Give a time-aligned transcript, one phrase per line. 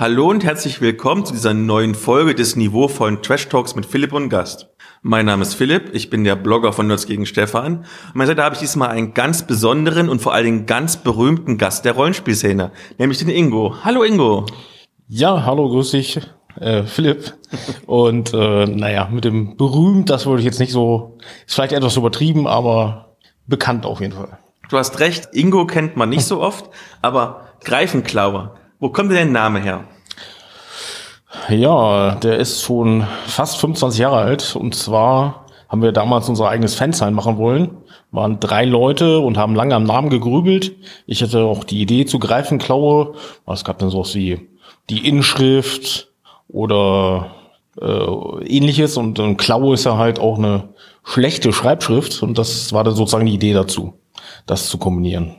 [0.00, 4.28] Hallo und herzlich willkommen zu dieser neuen Folge des niveauvollen Trash Talks mit Philipp und
[4.28, 4.68] Gast.
[5.02, 7.78] Mein Name ist Philipp, ich bin der Blogger von Nerds gegen Stefan.
[7.78, 7.84] An
[8.14, 11.84] meiner Seite habe ich diesmal einen ganz besonderen und vor allen Dingen ganz berühmten Gast
[11.84, 13.74] der Rollenspielszene, nämlich den Ingo.
[13.82, 14.46] Hallo Ingo.
[15.08, 16.20] Ja, hallo, grüß dich,
[16.60, 17.34] äh, Philipp.
[17.86, 21.96] Und äh, naja, mit dem berühmt, das würde ich jetzt nicht so, ist vielleicht etwas
[21.96, 23.16] übertrieben, aber
[23.48, 24.38] bekannt auf jeden Fall.
[24.70, 26.70] Du hast recht, Ingo kennt man nicht so oft,
[27.02, 29.84] aber Greifenklauer, wo kommt denn der Name her?
[31.48, 34.54] Ja, der ist schon fast 25 Jahre alt.
[34.54, 37.70] Und zwar haben wir damals unser eigenes Fansign machen wollen.
[38.10, 40.76] Waren drei Leute und haben lange am Namen gegrübelt.
[41.06, 43.14] Ich hatte auch die Idee zu Greifenklaue.
[43.46, 44.48] Es gab dann sowas wie
[44.88, 46.12] die Inschrift
[46.48, 47.32] oder
[47.80, 48.96] äh, ähnliches.
[48.96, 50.68] Und ein Klaue ist ja halt auch eine
[51.04, 52.22] schlechte Schreibschrift.
[52.22, 53.94] Und das war dann sozusagen die Idee dazu,
[54.46, 55.34] das zu kombinieren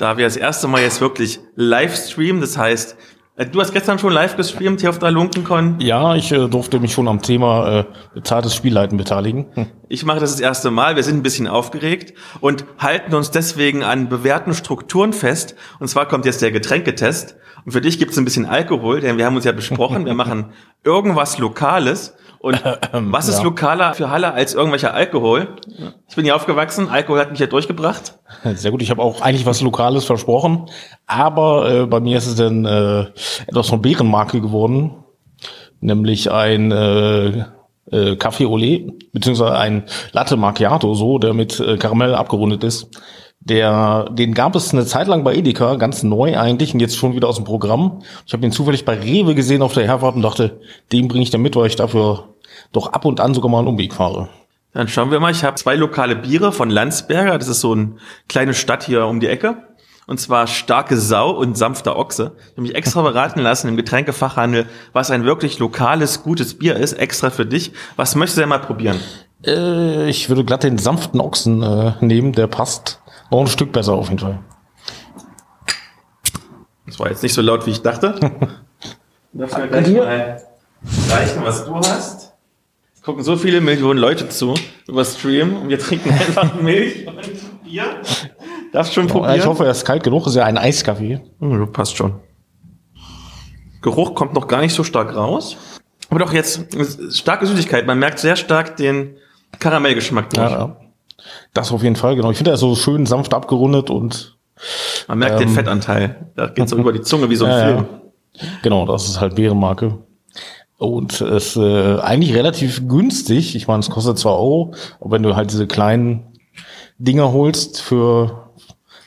[0.00, 2.96] da wir das erste Mal jetzt wirklich live streamen, das heißt,
[3.36, 5.78] äh, Du hast gestern schon live gestreamt hier auf der Lunkencon.
[5.80, 7.84] Ja, ich äh, durfte mich schon am Thema äh,
[8.14, 9.46] bezahltes Spielleiten beteiligen.
[9.54, 9.66] Hm.
[9.88, 10.96] Ich mache das das erste Mal.
[10.96, 15.54] Wir sind ein bisschen aufgeregt und halten uns deswegen an bewährten Strukturen fest.
[15.80, 17.36] Und zwar kommt jetzt der Getränketest.
[17.66, 20.14] Und für dich gibt es ein bisschen Alkohol, denn wir haben uns ja besprochen, wir
[20.14, 22.14] machen irgendwas Lokales.
[22.40, 22.58] Und
[22.92, 23.44] was ist ja.
[23.44, 25.48] lokaler für Halle als irgendwelcher Alkohol?
[26.08, 28.18] Ich bin hier aufgewachsen, Alkohol hat mich ja durchgebracht.
[28.54, 30.66] Sehr gut, ich habe auch eigentlich was Lokales versprochen,
[31.06, 33.06] aber äh, bei mir ist es dann äh,
[33.46, 35.04] etwas von Bärenmarke geworden,
[35.80, 37.28] nämlich ein äh,
[37.90, 42.88] äh, Café Olé, beziehungsweise ein Latte Macchiato, so, der mit äh, Karamell abgerundet ist.
[43.42, 47.14] Der, den gab es eine Zeit lang bei Edeka, ganz neu eigentlich und jetzt schon
[47.14, 48.02] wieder aus dem Programm.
[48.26, 50.60] Ich habe den zufällig bei Rewe gesehen auf der Herfahrt und dachte,
[50.92, 52.34] den bringe ich da mit, weil ich dafür
[52.72, 54.28] doch ab und an sogar mal einen Umweg fahre.
[54.72, 55.32] Dann schauen wir mal.
[55.32, 57.38] Ich habe zwei lokale Biere von Landsberger.
[57.38, 57.96] Das ist so eine
[58.28, 59.56] kleine Stadt hier um die Ecke.
[60.06, 62.32] Und zwar starke Sau und sanfter Ochse.
[62.36, 66.92] Ich habe mich extra beraten lassen im Getränkefachhandel, was ein wirklich lokales, gutes Bier ist,
[66.94, 67.72] extra für dich.
[67.96, 69.00] Was möchtest du denn mal probieren?
[69.46, 73.94] Äh, ich würde glatt den sanften Ochsen äh, nehmen, der passt auch ein Stück besser
[73.94, 74.38] auf jeden Fall.
[76.86, 78.18] Das war jetzt nicht so laut, wie ich dachte.
[79.32, 80.42] Darfst du mir gleich mal
[81.08, 82.32] reichen, was du hast?
[82.94, 84.54] Es gucken so viele Millionen Leute zu
[84.86, 88.02] über Stream und wir trinken einfach Milch und Bier.
[88.72, 89.38] Darfst schon probieren?
[89.38, 90.26] Ich hoffe, er ist kalt genug.
[90.26, 91.20] Ist ja ein Eiskaffee.
[91.40, 92.20] Oh, passt schon.
[93.82, 95.56] Geruch kommt noch gar nicht so stark raus.
[96.10, 96.66] Aber doch jetzt
[97.10, 97.86] starke Süßigkeit.
[97.86, 99.16] Man merkt sehr stark den
[99.58, 100.50] Karamellgeschmack durch.
[100.50, 100.76] Ja, ja.
[101.52, 102.30] Das auf jeden Fall, genau.
[102.30, 104.38] Ich finde, er ist so schön sanft abgerundet und
[105.08, 106.32] man merkt ähm, den Fettanteil.
[106.36, 107.86] Da geht so über die Zunge wie so ein ja, Film.
[108.62, 109.98] Genau, das ist halt Bärenmarke.
[110.78, 113.54] Und es ist äh, eigentlich relativ günstig.
[113.54, 116.38] Ich meine, es kostet zwei Euro, aber wenn du halt diese kleinen
[116.98, 118.50] Dinger holst für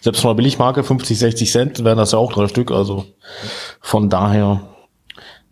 [0.01, 2.71] selbst von der Billigmarke 50, 60 Cent, wären das ja auch drei Stück.
[2.71, 3.05] Also
[3.79, 4.61] von daher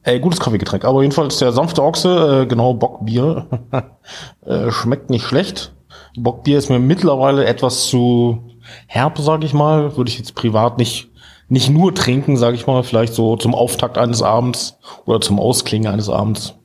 [0.04, 0.84] Ey, gutes Kaffeegetränk.
[0.84, 3.46] Aber jedenfalls der sanfte Ochse, äh, genau Bockbier,
[4.46, 5.74] äh, schmeckt nicht schlecht.
[6.18, 8.52] Bockbier ist mir mittlerweile etwas zu
[8.88, 9.98] herb, sage ich mal.
[9.98, 11.12] Würde ich jetzt privat nicht
[11.52, 15.92] nicht nur trinken, sage ich mal, vielleicht so zum Auftakt eines Abends oder zum Ausklingen
[15.92, 16.56] eines Abends.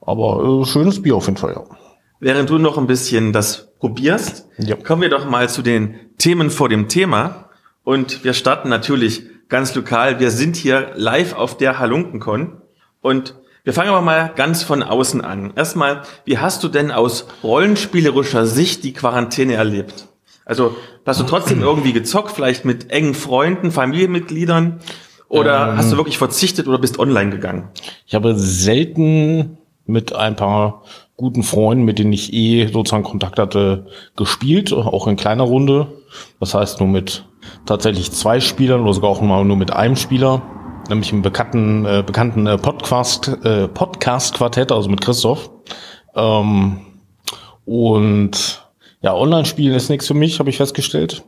[0.00, 1.64] Aber äh, schönes Bier auf jeden Fall, ja.
[2.20, 4.76] Während du noch ein bisschen das probierst, ja.
[4.76, 7.50] kommen wir doch mal zu den Themen vor dem Thema.
[7.82, 10.20] Und wir starten natürlich ganz lokal.
[10.20, 12.62] Wir sind hier live auf der Halunkencon.
[13.02, 13.34] Und
[13.64, 15.54] wir fangen aber mal ganz von außen an.
[15.56, 20.06] Erstmal, wie hast du denn aus rollenspielerischer Sicht die Quarantäne erlebt?
[20.44, 20.76] Also,
[21.06, 24.80] hast du trotzdem irgendwie gezockt, vielleicht mit engen Freunden, Familienmitgliedern?
[25.28, 27.70] Oder ähm, hast du wirklich verzichtet oder bist online gegangen?
[28.06, 30.82] Ich habe selten mit ein paar
[31.16, 35.86] guten Freunden, mit denen ich eh sozusagen Kontakt hatte, gespielt, auch in kleiner Runde.
[36.38, 37.24] Das heißt nur mit
[37.64, 40.42] tatsächlich zwei Spielern oder sogar auch mal nur mit einem Spieler
[40.88, 45.50] nämlich im bekannten, äh, bekannten äh, Podcast, äh, Podcast-Quartett, also mit Christoph.
[46.14, 46.80] Ähm,
[47.64, 48.68] und
[49.00, 51.24] ja, Online-Spielen ist nichts für mich, habe ich festgestellt.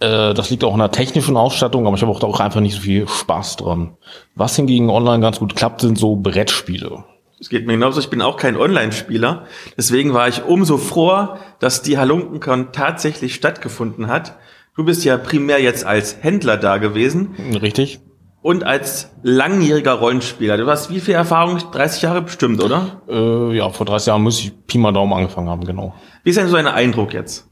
[0.00, 2.74] Äh, das liegt auch in der technischen Ausstattung, aber ich habe auch, auch einfach nicht
[2.74, 3.96] so viel Spaß dran.
[4.34, 7.04] Was hingegen online ganz gut klappt, sind so Brettspiele.
[7.40, 9.44] Es geht mir genauso, ich bin auch kein Online-Spieler.
[9.76, 14.36] Deswegen war ich umso froher, dass die Halunkencon tatsächlich stattgefunden hat.
[14.76, 17.34] Du bist ja primär jetzt als Händler da gewesen.
[17.60, 18.00] Richtig
[18.48, 20.56] und als langjähriger Rollenspieler.
[20.56, 21.58] Du hast wie viel Erfahrung?
[21.70, 23.02] 30 Jahre bestimmt, oder?
[23.06, 25.92] Äh, ja, vor 30 Jahren muss ich Pi mal Daumen angefangen haben, genau.
[26.24, 27.46] Wie ist denn so ein Eindruck jetzt?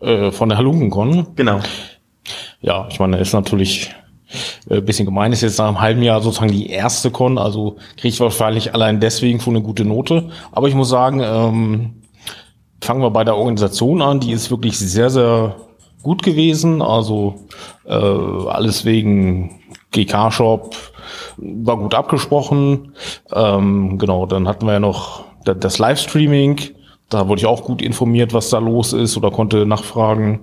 [0.00, 1.26] Äh, von der Halunkencon?
[1.36, 1.60] Genau.
[2.62, 3.94] Ja, ich meine, ist natürlich
[4.70, 8.08] äh, bisschen gemein, ist jetzt nach einem halben Jahr sozusagen die erste Con, also kriege
[8.08, 10.30] ich wahrscheinlich allein deswegen schon eine gute Note.
[10.52, 12.02] Aber ich muss sagen, ähm,
[12.80, 15.56] fangen wir bei der Organisation an, die ist wirklich sehr, sehr
[16.02, 16.80] gut gewesen.
[16.80, 17.44] Also
[17.84, 19.59] äh, alles wegen
[19.92, 20.74] GK-Shop,
[21.36, 22.92] war gut abgesprochen.
[23.32, 26.60] Ähm, genau, dann hatten wir ja noch das Livestreaming.
[27.08, 30.40] Da wurde ich auch gut informiert, was da los ist oder konnte nachfragen.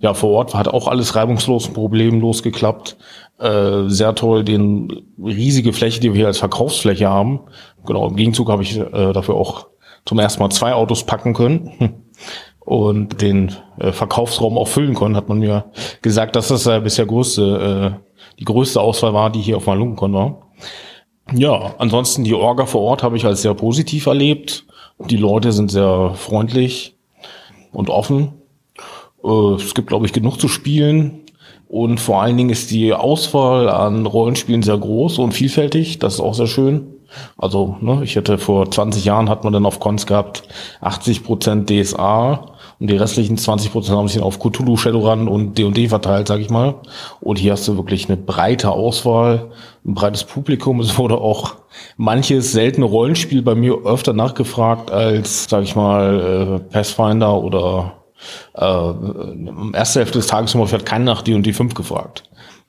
[0.00, 2.96] Ja, vor Ort hat auch alles reibungslos, problemlos geklappt.
[3.38, 7.40] Äh, sehr toll, den riesige Fläche, die wir hier als Verkaufsfläche haben.
[7.86, 9.66] Genau, im Gegenzug habe ich äh, dafür auch
[10.06, 12.02] zum ersten Mal zwei Autos packen können
[12.60, 15.66] und den äh, Verkaufsraum auch füllen können, hat man mir
[16.02, 18.09] gesagt, dass das äh, bisher größte, äh,
[18.40, 20.50] die größte Auswahl war, die hier auf Malunkenkon war.
[21.32, 24.64] Ja, ansonsten die Orga vor Ort habe ich als sehr positiv erlebt.
[24.98, 26.96] Die Leute sind sehr freundlich
[27.72, 28.32] und offen.
[29.22, 31.20] Äh, es gibt, glaube ich, genug zu spielen.
[31.68, 36.00] Und vor allen Dingen ist die Auswahl an Rollenspielen sehr groß und vielfältig.
[36.00, 36.94] Das ist auch sehr schön.
[37.38, 40.42] Also, ne, ich hätte vor 20 Jahren hat man dann auf Cons gehabt
[40.80, 45.88] 80 Prozent DSA und die restlichen 20 Prozent haben sich auf Cthulhu, Shadowrun und D&D
[45.88, 46.76] verteilt, sag ich mal.
[47.20, 49.50] Und hier hast du wirklich eine breite Auswahl,
[49.84, 50.80] ein breites Publikum.
[50.80, 51.56] Es wurde auch
[51.98, 58.00] manches seltene Rollenspiel bei mir öfter nachgefragt als, sag ich mal, äh, Pathfinder oder
[58.54, 62.24] äh, im ersten Hälfte des Tages zum Beispiel hat keiner nach D&D 5 gefragt.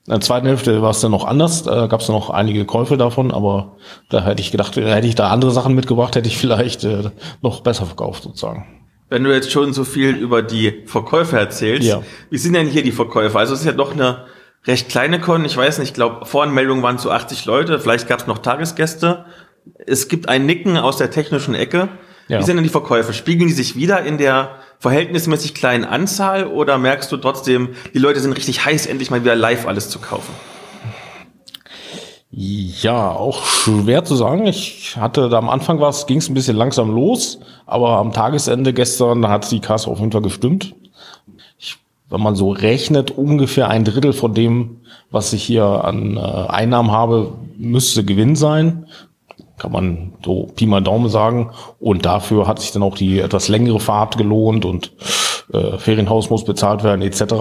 [0.07, 2.97] In der zweiten Hälfte war es dann noch anders, da gab es noch einige Käufe
[2.97, 3.77] davon, aber
[4.09, 7.11] da hätte ich gedacht, hätte ich da andere Sachen mitgebracht, hätte ich vielleicht äh,
[7.41, 8.80] noch besser verkauft sozusagen.
[9.11, 12.01] Wenn du jetzt schon so viel über die Verkäufe erzählst, ja.
[12.29, 13.37] wie sind denn hier die Verkäufe?
[13.37, 14.23] Also es ist ja doch eine
[14.65, 18.21] recht kleine Con, ich weiß nicht, ich glaube, Voranmeldungen waren zu 80 Leute, vielleicht gab
[18.21, 19.25] es noch Tagesgäste.
[19.85, 21.89] Es gibt ein Nicken aus der technischen Ecke.
[22.29, 22.39] Ja.
[22.39, 23.11] Wie sind denn die Verkäufe?
[23.11, 28.21] Spiegeln die sich wieder in der verhältnismäßig kleinen Anzahl oder merkst du trotzdem, die Leute
[28.21, 30.33] sind richtig heiß, endlich mal wieder live alles zu kaufen?
[32.33, 34.47] Ja, auch schwer zu sagen.
[34.47, 38.73] Ich hatte da am Anfang was, ging es ein bisschen langsam los, aber am Tagesende
[38.73, 40.73] gestern hat die Kasse auf jeden Fall gestimmt.
[41.59, 41.77] Ich,
[42.09, 44.77] wenn man so rechnet, ungefähr ein Drittel von dem,
[45.11, 48.85] was ich hier an äh, Einnahmen habe, müsste Gewinn sein
[49.57, 51.51] kann man so Pi mal Daumen sagen.
[51.79, 54.91] Und dafür hat sich dann auch die etwas längere Fahrt gelohnt und
[55.53, 57.33] äh, Ferienhaus muss bezahlt werden etc.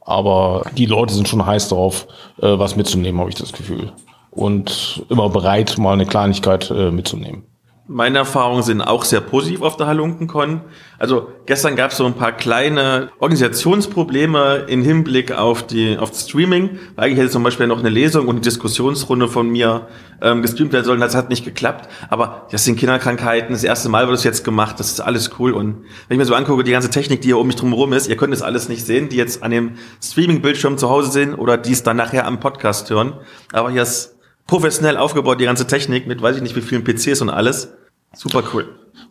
[0.00, 2.06] Aber die Leute sind schon heiß drauf,
[2.40, 3.90] äh, was mitzunehmen, habe ich das Gefühl.
[4.30, 7.44] Und immer bereit, mal eine Kleinigkeit äh, mitzunehmen.
[7.90, 10.60] Meine Erfahrungen sind auch sehr positiv auf der Halunkencon.
[10.98, 16.78] Also gestern gab es so ein paar kleine Organisationsprobleme im Hinblick auf die auf Streaming.
[16.96, 19.88] Eigentlich hätte zum Beispiel noch eine Lesung und eine Diskussionsrunde von mir
[20.20, 21.00] ähm, gestreamt werden sollen.
[21.00, 21.88] Das hat nicht geklappt.
[22.10, 23.52] Aber das sind Kinderkrankheiten.
[23.52, 24.78] Das erste Mal wird das jetzt gemacht.
[24.78, 25.52] Das ist alles cool.
[25.52, 25.76] Und
[26.08, 28.18] wenn ich mir so angucke, die ganze Technik, die hier um mich drum ist, ihr
[28.18, 31.72] könnt das alles nicht sehen, die jetzt an dem Streaming-Bildschirm zu Hause sind oder die
[31.72, 33.14] es dann nachher am Podcast hören.
[33.54, 34.17] Aber hier ist
[34.48, 37.72] professionell aufgebaut, die ganze Technik mit weiß ich nicht wie vielen PCs und alles.
[38.16, 38.66] Super cool.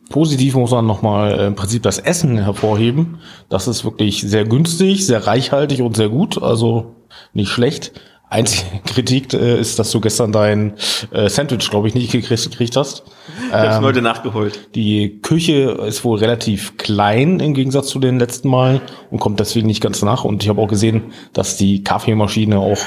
[0.09, 3.19] Positiv muss man nochmal äh, im Prinzip das Essen hervorheben.
[3.47, 6.95] Das ist wirklich sehr günstig, sehr reichhaltig und sehr gut, also
[7.33, 7.93] nicht schlecht.
[8.29, 10.73] Einzige Kritik äh, ist, dass du gestern dein
[11.11, 13.03] äh, Sandwich, glaube ich, nicht gekriegt, hast.
[13.47, 14.75] Ich ähm, habe heute nachgeholt.
[14.75, 18.81] Die Küche ist wohl relativ klein im Gegensatz zu den letzten Malen
[19.11, 20.25] und kommt deswegen nicht ganz nach.
[20.25, 22.79] Und ich habe auch gesehen, dass die Kaffeemaschine auch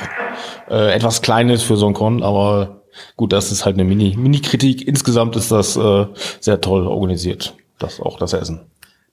[0.69, 2.83] äh, etwas klein ist für so ein Con, aber
[3.17, 4.87] gut, das ist halt eine Mini, Mini-Kritik.
[4.87, 6.07] Insgesamt ist das äh,
[6.41, 8.61] sehr toll organisiert, das auch das Essen.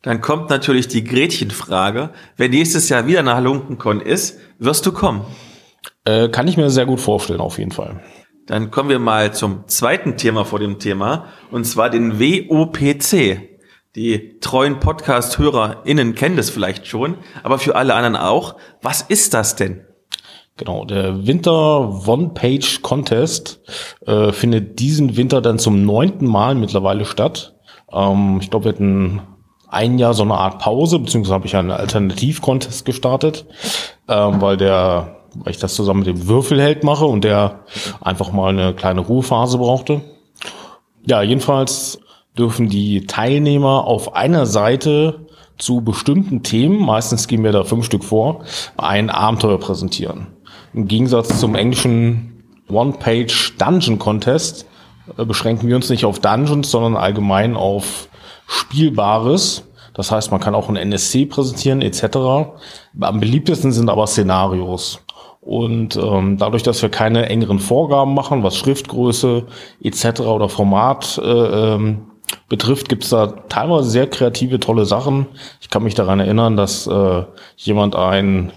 [0.02, 2.12] Dann kommt natürlich die Gretchenfrage.
[2.36, 5.22] Wenn nächstes Jahr wieder eine Halunkencon ist, wirst du kommen?
[6.08, 8.00] Äh, kann ich mir sehr gut vorstellen, auf jeden Fall.
[8.46, 13.42] Dann kommen wir mal zum zweiten Thema vor dem Thema, und zwar den WOPC.
[13.94, 18.56] Die treuen Podcast-HörerInnen kennen das vielleicht schon, aber für alle anderen auch.
[18.82, 19.82] Was ist das denn?
[20.56, 23.60] Genau, der Winter One-Page Contest
[24.06, 27.56] äh, findet diesen Winter dann zum neunten Mal mittlerweile statt.
[27.92, 29.22] Ähm, ich glaube, wir hatten
[29.68, 33.46] ein Jahr so eine Art Pause, beziehungsweise habe ich einen Alternativ-Contest gestartet,
[34.08, 37.60] ähm, weil der weil ich das zusammen mit dem Würfelheld mache und der
[38.02, 40.02] einfach mal eine kleine Ruhephase brauchte.
[41.06, 42.00] Ja, jedenfalls
[42.38, 45.28] dürfen die Teilnehmer auf einer Seite
[45.58, 48.44] zu bestimmten Themen, meistens gehen wir da fünf Stück vor,
[48.78, 50.28] ein Abenteuer präsentieren.
[50.74, 54.66] Im Gegensatz zum englischen One-Page Dungeon Contest
[55.18, 58.10] äh, beschränken wir uns nicht auf Dungeons, sondern allgemein auf
[58.48, 59.64] Spielbares.
[59.94, 62.18] Das heißt, man kann auch ein NSC präsentieren etc.
[63.00, 65.00] Am beliebtesten sind aber Szenarios.
[65.48, 69.46] Und ähm, dadurch, dass wir keine engeren Vorgaben machen, was Schriftgröße
[69.82, 70.20] etc.
[70.20, 72.00] oder Format äh, ähm,
[72.50, 75.28] betrifft, gibt's da teilweise sehr kreative, tolle Sachen.
[75.62, 77.24] Ich kann mich daran erinnern, dass äh,
[77.56, 78.52] jemand ein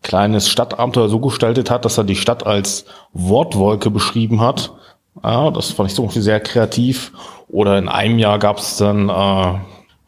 [0.00, 4.72] kleines Stadtabenteuer so gestaltet hat, dass er die Stadt als Wortwolke beschrieben hat.
[5.22, 7.12] Ja, das fand ich so sehr kreativ.
[7.48, 9.58] Oder in einem Jahr gab's dann äh,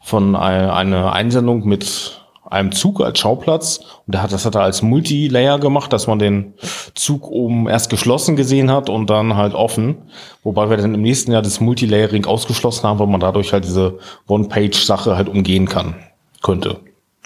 [0.01, 3.79] von eine, eine Einsendung mit einem Zug als Schauplatz.
[4.05, 6.53] Und der hat, das hat er als Multilayer gemacht, dass man den
[6.93, 9.97] Zug oben erst geschlossen gesehen hat und dann halt offen.
[10.43, 13.99] Wobei wir dann im nächsten Jahr das Multilayering ausgeschlossen haben, weil man dadurch halt diese
[14.27, 15.95] One-Page-Sache halt umgehen kann,
[16.41, 16.77] könnte,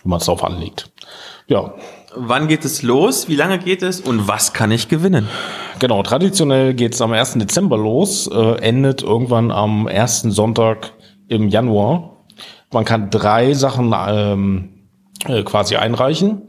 [0.04, 0.92] wenn man es darauf anlegt.
[1.48, 1.74] Ja.
[2.16, 3.28] Wann geht es los?
[3.28, 4.02] Wie lange geht es?
[4.02, 5.28] Und was kann ich gewinnen?
[5.80, 7.34] Genau, traditionell geht es am 1.
[7.34, 10.92] Dezember los, äh, endet irgendwann am ersten Sonntag
[11.28, 12.18] im Januar.
[12.72, 14.79] Man kann drei Sachen ähm,
[15.28, 16.48] äh, quasi einreichen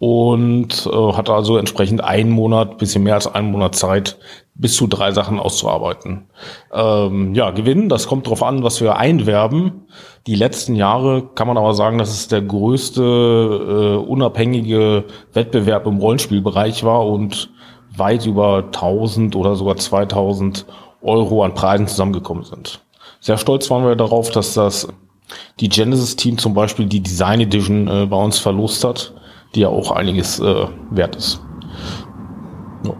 [0.00, 4.18] und äh, hat also entsprechend einen Monat, bisschen mehr als einen Monat Zeit,
[4.54, 6.30] bis zu drei Sachen auszuarbeiten.
[6.72, 9.86] Ähm, ja, gewinnen, das kommt drauf an, was wir einwerben.
[10.26, 15.04] Die letzten Jahre kann man aber sagen, dass es der größte äh, unabhängige
[15.34, 17.50] Wettbewerb im Rollenspielbereich war und
[17.94, 20.64] weit über 1000 oder sogar 2000
[21.02, 22.80] Euro an Preisen zusammengekommen sind.
[23.20, 24.88] Sehr stolz waren wir darauf, dass das
[25.60, 29.14] die Genesis-Team zum Beispiel die Design Edition äh, bei uns verlost hat,
[29.54, 31.40] die ja auch einiges äh, wert ist.
[32.84, 32.94] Ja.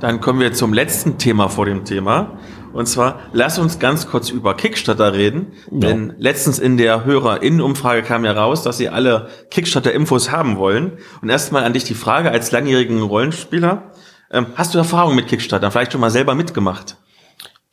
[0.00, 2.38] Dann kommen wir zum letzten Thema vor dem Thema.
[2.72, 5.52] Und zwar, lass uns ganz kurz über Kickstarter reden.
[5.70, 5.88] Ja.
[5.88, 10.98] Denn letztens in der HörerInnen-Umfrage kam ja raus, dass sie alle Kickstarter-Infos haben wollen.
[11.22, 13.90] Und erstmal an dich die Frage als langjährigen Rollenspieler.
[14.30, 15.70] Ähm, hast du Erfahrung mit Kickstarter?
[15.70, 16.98] Vielleicht schon mal selber mitgemacht?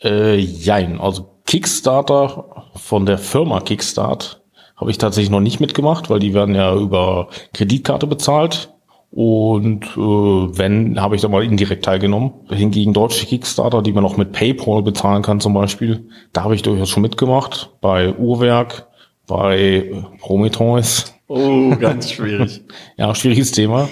[0.05, 1.01] Äh, jein.
[1.01, 4.41] Also Kickstarter von der Firma Kickstart
[4.77, 8.71] habe ich tatsächlich noch nicht mitgemacht, weil die werden ja über Kreditkarte bezahlt.
[9.11, 12.33] Und äh, wenn, habe ich da mal indirekt teilgenommen.
[12.49, 16.61] Hingegen deutsche Kickstarter, die man auch mit PayPal bezahlen kann zum Beispiel, da habe ich
[16.61, 17.71] durchaus schon mitgemacht.
[17.79, 18.87] Bei Uhrwerk,
[19.25, 21.13] bei Prometheus.
[21.27, 22.61] Oh, ganz schwierig.
[22.97, 23.87] ja, schwieriges Thema.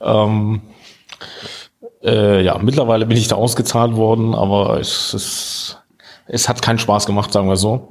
[0.00, 0.62] Ähm,
[2.02, 5.78] äh, ja, mittlerweile bin ich da ausgezahlt worden, aber es ist
[6.28, 7.88] es hat keinen Spaß gemacht, sagen wir so.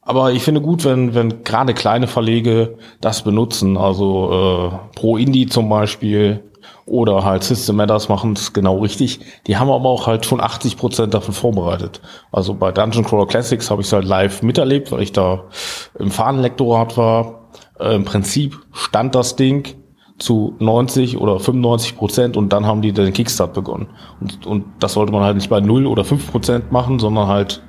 [0.00, 5.46] Aber ich finde gut, wenn, wenn gerade kleine Verlege das benutzen, also äh, Pro Indie
[5.46, 6.44] zum Beispiel
[6.86, 9.18] oder halt System Matters machen es genau richtig.
[9.48, 12.00] Die haben aber auch halt schon 80 Prozent davon vorbereitet.
[12.30, 15.44] Also bei Dungeon Crawler Classics habe ich es halt live miterlebt, weil ich da
[15.98, 17.48] im Fahnenlektorat war.
[17.80, 19.74] Äh, Im Prinzip stand das Ding
[20.18, 23.88] zu 90 oder 95 Prozent und dann haben die den Kickstart begonnen.
[24.20, 27.62] Und, und das sollte man halt nicht bei 0 oder 5 Prozent machen, sondern halt,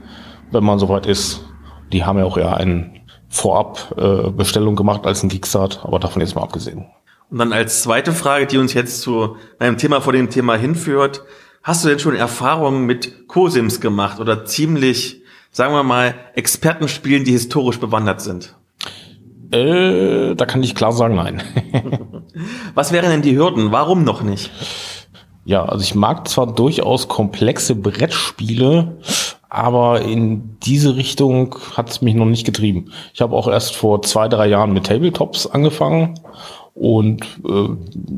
[0.52, 1.44] wenn man soweit ist.
[1.92, 2.92] Die haben ja auch eher eine
[3.30, 6.86] Vorab-Bestellung äh, gemacht als ein Kickstart, aber davon jetzt mal abgesehen.
[7.30, 11.24] Und dann als zweite Frage, die uns jetzt zu einem Thema vor dem Thema hinführt.
[11.62, 17.32] Hast du denn schon Erfahrungen mit Cosims gemacht oder ziemlich, sagen wir mal, Expertenspielen, die
[17.32, 18.56] historisch bewandert sind?
[19.52, 21.42] Äh, da kann ich klar sagen, nein.
[22.76, 23.72] Was wären denn die Hürden?
[23.72, 24.52] Warum noch nicht?
[25.46, 28.98] Ja, also ich mag zwar durchaus komplexe Brettspiele,
[29.50, 32.92] aber in diese Richtung hat es mich noch nicht getrieben.
[33.14, 36.20] Ich habe auch erst vor zwei, drei Jahren mit Tabletops angefangen
[36.74, 37.70] und äh,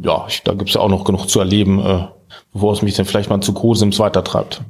[0.02, 2.08] ja, ich, da gibt's ja auch noch genug zu erleben, äh,
[2.52, 4.62] bevor es mich dann vielleicht mal zu Cosims weitertreibt.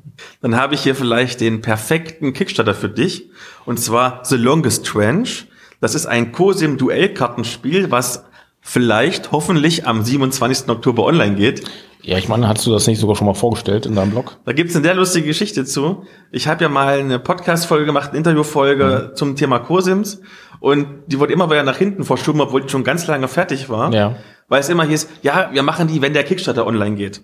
[0.42, 3.30] Dann habe ich hier vielleicht den perfekten Kickstarter für dich
[3.66, 5.48] und zwar The Longest Trench.
[5.82, 8.26] Das ist ein COSIM-Duellkartenspiel, was
[8.62, 10.70] vielleicht hoffentlich am 27.
[10.70, 11.64] Oktober online geht.
[12.02, 14.38] Ja, ich meine, hast du das nicht sogar schon mal vorgestellt in deinem Blog?
[14.46, 16.06] Da gibt's eine sehr lustige Geschichte zu.
[16.32, 19.16] Ich habe ja mal eine Podcast-Folge gemacht, eine Interview-Folge mhm.
[19.16, 20.22] zum Thema Cosims
[20.60, 23.94] und die wurde immer wieder nach hinten verschoben, obwohl die schon ganz lange fertig war.
[23.94, 24.16] Ja.
[24.48, 27.22] Weil es immer hieß, ja, wir machen die, wenn der Kickstarter online geht.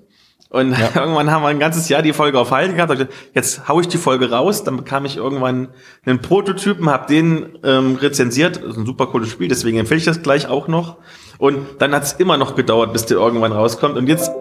[0.50, 0.90] Und ja.
[0.96, 3.08] irgendwann haben wir ein ganzes Jahr die Folge auf Halten gehabt.
[3.34, 4.64] Jetzt hau ich die Folge raus.
[4.64, 5.70] Dann bekam ich irgendwann
[6.06, 8.58] einen Prototypen, habe den ähm, rezensiert.
[8.58, 10.98] Das ist ein super cooles Spiel, deswegen empfehle ich das gleich auch noch.
[11.38, 13.98] Und dann hat es immer noch gedauert, bis der irgendwann rauskommt.
[13.98, 14.32] Und jetzt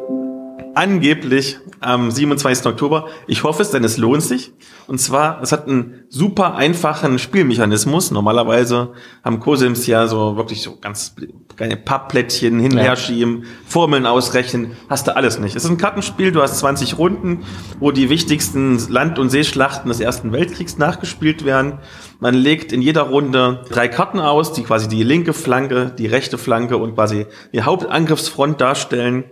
[0.75, 2.67] angeblich am 27.
[2.67, 3.09] Oktober.
[3.27, 4.53] Ich hoffe es, denn es lohnt sich.
[4.87, 8.11] Und zwar, es hat einen super einfachen Spielmechanismus.
[8.11, 11.15] Normalerweise haben Cosims ja so wirklich so ganz
[11.57, 12.97] kleine Pappplättchen hin ja.
[12.97, 14.73] schieben, Formeln ausrechnen.
[14.89, 15.57] Hast du alles nicht.
[15.57, 17.45] Es ist ein Kartenspiel, du hast 20 Runden,
[17.79, 21.79] wo die wichtigsten Land- und Seeschlachten des Ersten Weltkriegs nachgespielt werden.
[22.21, 26.39] Man legt in jeder Runde drei Karten aus, die quasi die linke Flanke, die rechte
[26.39, 29.25] Flanke und quasi die Hauptangriffsfront darstellen.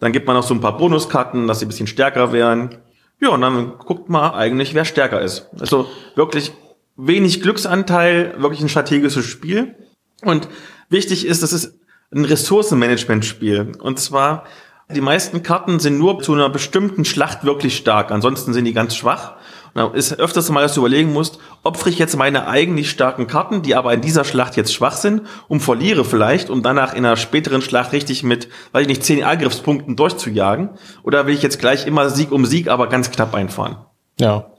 [0.00, 2.76] Dann gibt man noch so ein paar Bonuskarten, dass sie ein bisschen stärker werden.
[3.20, 5.48] Ja, und dann guckt man eigentlich, wer stärker ist.
[5.60, 6.52] Also wirklich
[6.96, 9.74] wenig Glücksanteil, wirklich ein strategisches Spiel.
[10.22, 10.48] Und
[10.88, 11.78] wichtig ist, das ist
[12.12, 13.72] ein Ressourcenmanagement-Spiel.
[13.80, 14.44] Und zwar,
[14.90, 18.10] die meisten Karten sind nur zu einer bestimmten Schlacht wirklich stark.
[18.10, 19.36] Ansonsten sind die ganz schwach.
[19.74, 23.62] Und ist öfters mal, dass du überlegen musst, opfere ich jetzt meine eigentlich starken Karten,
[23.62, 27.16] die aber in dieser Schlacht jetzt schwach sind, und verliere vielleicht, um danach in einer
[27.16, 30.70] späteren Schlacht richtig mit, weiß ich nicht, zehn Angriffspunkten durchzujagen?
[31.02, 33.76] Oder will ich jetzt gleich immer Sieg um Sieg, aber ganz knapp einfahren?
[34.18, 34.50] Ja.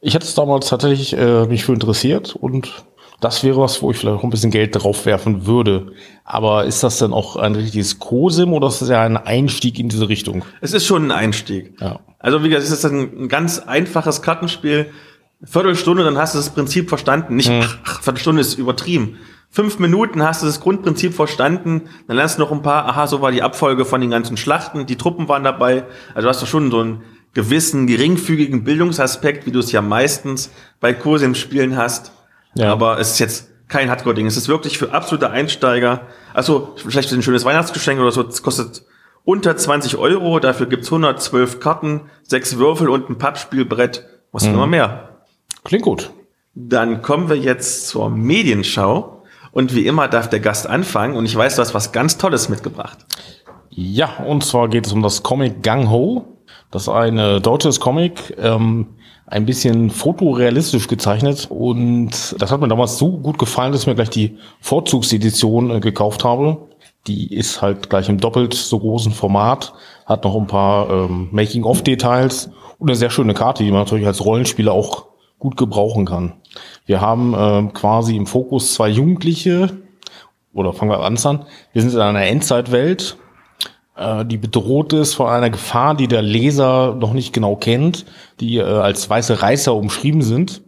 [0.00, 2.84] Ich hatte es damals tatsächlich äh, mich für interessiert und
[3.20, 5.92] Das wäre was, wo ich vielleicht auch ein bisschen Geld drauf werfen würde.
[6.24, 9.88] Aber ist das denn auch ein richtiges Co-Sim oder ist das ja ein Einstieg in
[9.88, 10.44] diese Richtung?
[10.60, 11.80] Es ist schon ein Einstieg.
[11.80, 12.00] Ja.
[12.26, 14.86] Also wie gesagt, es ist ein ganz einfaches Kartenspiel.
[15.44, 17.36] Viertelstunde, dann hast du das Prinzip verstanden.
[17.36, 17.62] Nicht, hm.
[17.84, 19.18] ach, Viertelstunde ist übertrieben.
[19.48, 23.22] Fünf Minuten hast du das Grundprinzip verstanden, dann lernst du noch ein paar, aha, so
[23.22, 25.84] war die Abfolge von den ganzen Schlachten, die Truppen waren dabei.
[26.16, 30.94] Also hast du schon so einen gewissen geringfügigen Bildungsaspekt, wie du es ja meistens bei
[30.94, 32.10] Kurse im Spielen hast.
[32.56, 32.72] Ja.
[32.72, 34.26] Aber es ist jetzt kein Hardcore-Ding.
[34.26, 36.08] Es ist wirklich für absolute Einsteiger.
[36.34, 38.26] Also vielleicht ein schönes Weihnachtsgeschenk oder so.
[38.26, 38.82] Es kostet
[39.26, 40.38] unter 20 Euro.
[40.38, 44.06] Dafür gibt's 112 Karten, sechs Würfel und ein Pappspielbrett.
[44.32, 44.54] Was mhm.
[44.54, 45.08] immer mehr.
[45.64, 46.10] Klingt gut.
[46.54, 49.24] Dann kommen wir jetzt zur Medienschau.
[49.52, 51.16] Und wie immer darf der Gast anfangen.
[51.16, 52.98] Und ich weiß, du hast was ganz Tolles mitgebracht.
[53.70, 56.38] Ja, und zwar geht es um das Comic Gang Ho.
[56.70, 58.86] Das ist ein deutsches Comic, ähm,
[59.26, 61.46] ein bisschen fotorealistisch gezeichnet.
[61.50, 65.80] Und das hat mir damals so gut gefallen, dass ich mir gleich die Vorzugsedition äh,
[65.80, 66.68] gekauft habe.
[67.06, 69.72] Die ist halt gleich im doppelt so großen Format,
[70.06, 74.24] hat noch ein paar ähm, Making-of-Details und eine sehr schöne Karte, die man natürlich als
[74.24, 75.06] Rollenspieler auch
[75.38, 76.34] gut gebrauchen kann.
[76.86, 79.76] Wir haben äh, quasi im Fokus zwei Jugendliche,
[80.52, 81.44] oder fangen wir an an.
[81.72, 83.16] Wir sind in einer Endzeitwelt,
[83.96, 88.06] äh, die bedroht ist von einer Gefahr, die der Leser noch nicht genau kennt,
[88.40, 90.62] die äh, als weiße Reißer umschrieben sind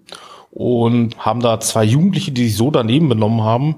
[0.50, 3.76] und haben da zwei Jugendliche, die sich so daneben benommen haben,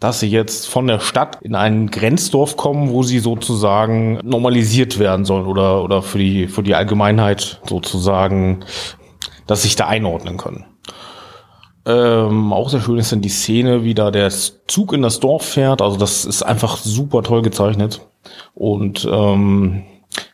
[0.00, 5.24] dass sie jetzt von der Stadt in ein Grenzdorf kommen, wo sie sozusagen normalisiert werden
[5.24, 8.64] sollen oder, oder für die, für die Allgemeinheit sozusagen
[9.50, 10.64] dass sich da einordnen können.
[11.84, 15.44] Ähm, auch sehr schön ist dann die Szene, wie da der Zug in das Dorf
[15.44, 15.82] fährt.
[15.82, 18.00] Also das ist einfach super toll gezeichnet.
[18.54, 19.82] Und ähm,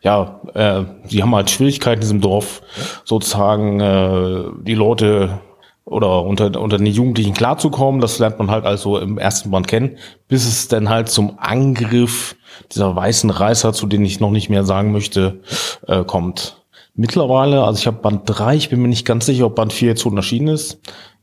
[0.02, 2.61] ja, äh, sie haben halt Schwierigkeiten in diesem Dorf,
[3.04, 5.38] sozusagen äh, die Leute
[5.87, 8.00] oder unter, unter den Jugendlichen klarzukommen.
[8.00, 9.97] Das lernt man halt also im ersten Band kennen,
[10.28, 12.37] bis es dann halt zum Angriff
[12.73, 15.41] dieser weißen Reißer, zu denen ich noch nicht mehr sagen möchte,
[15.87, 16.63] äh, kommt
[16.95, 19.89] mittlerweile, also ich habe Band 3, ich bin mir nicht ganz sicher, ob Band 4
[19.89, 20.80] jetzt schon erschienen ist.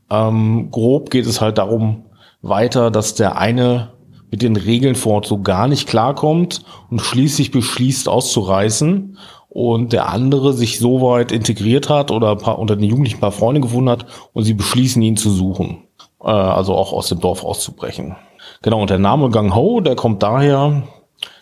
[0.09, 2.05] Ähm, grob geht es halt darum
[2.41, 3.91] weiter, dass der eine
[4.31, 9.17] mit den Regeln vor Ort so gar nicht klarkommt und schließlich beschließt auszureißen
[9.53, 13.31] und der andere sich so weit integriert hat oder paar, unter den Jugendlichen ein paar
[13.31, 15.83] Freunde gefunden hat und sie beschließen ihn zu suchen,
[16.23, 18.15] äh, also auch aus dem Dorf auszubrechen.
[18.63, 20.83] Genau, und der Name Gang Ho, der kommt daher,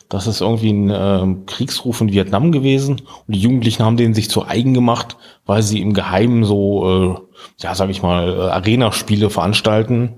[0.10, 3.00] das ist irgendwie ein äh, Kriegsruf in Vietnam gewesen.
[3.28, 7.16] Und die Jugendlichen haben den sich zu eigen gemacht, weil sie im Geheimen so, äh,
[7.60, 10.16] ja, sag ich mal, äh, Arena-Spiele veranstalten.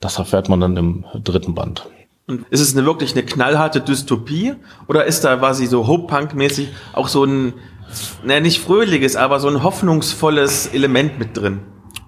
[0.00, 1.86] Das erfährt man dann im dritten Band.
[2.30, 4.54] Und ist es eine wirklich eine knallharte Dystopie?
[4.86, 7.54] Oder ist da quasi so Hope-Punk-mäßig auch so ein,
[8.24, 11.58] ne, nicht fröhliches, aber so ein hoffnungsvolles Element mit drin?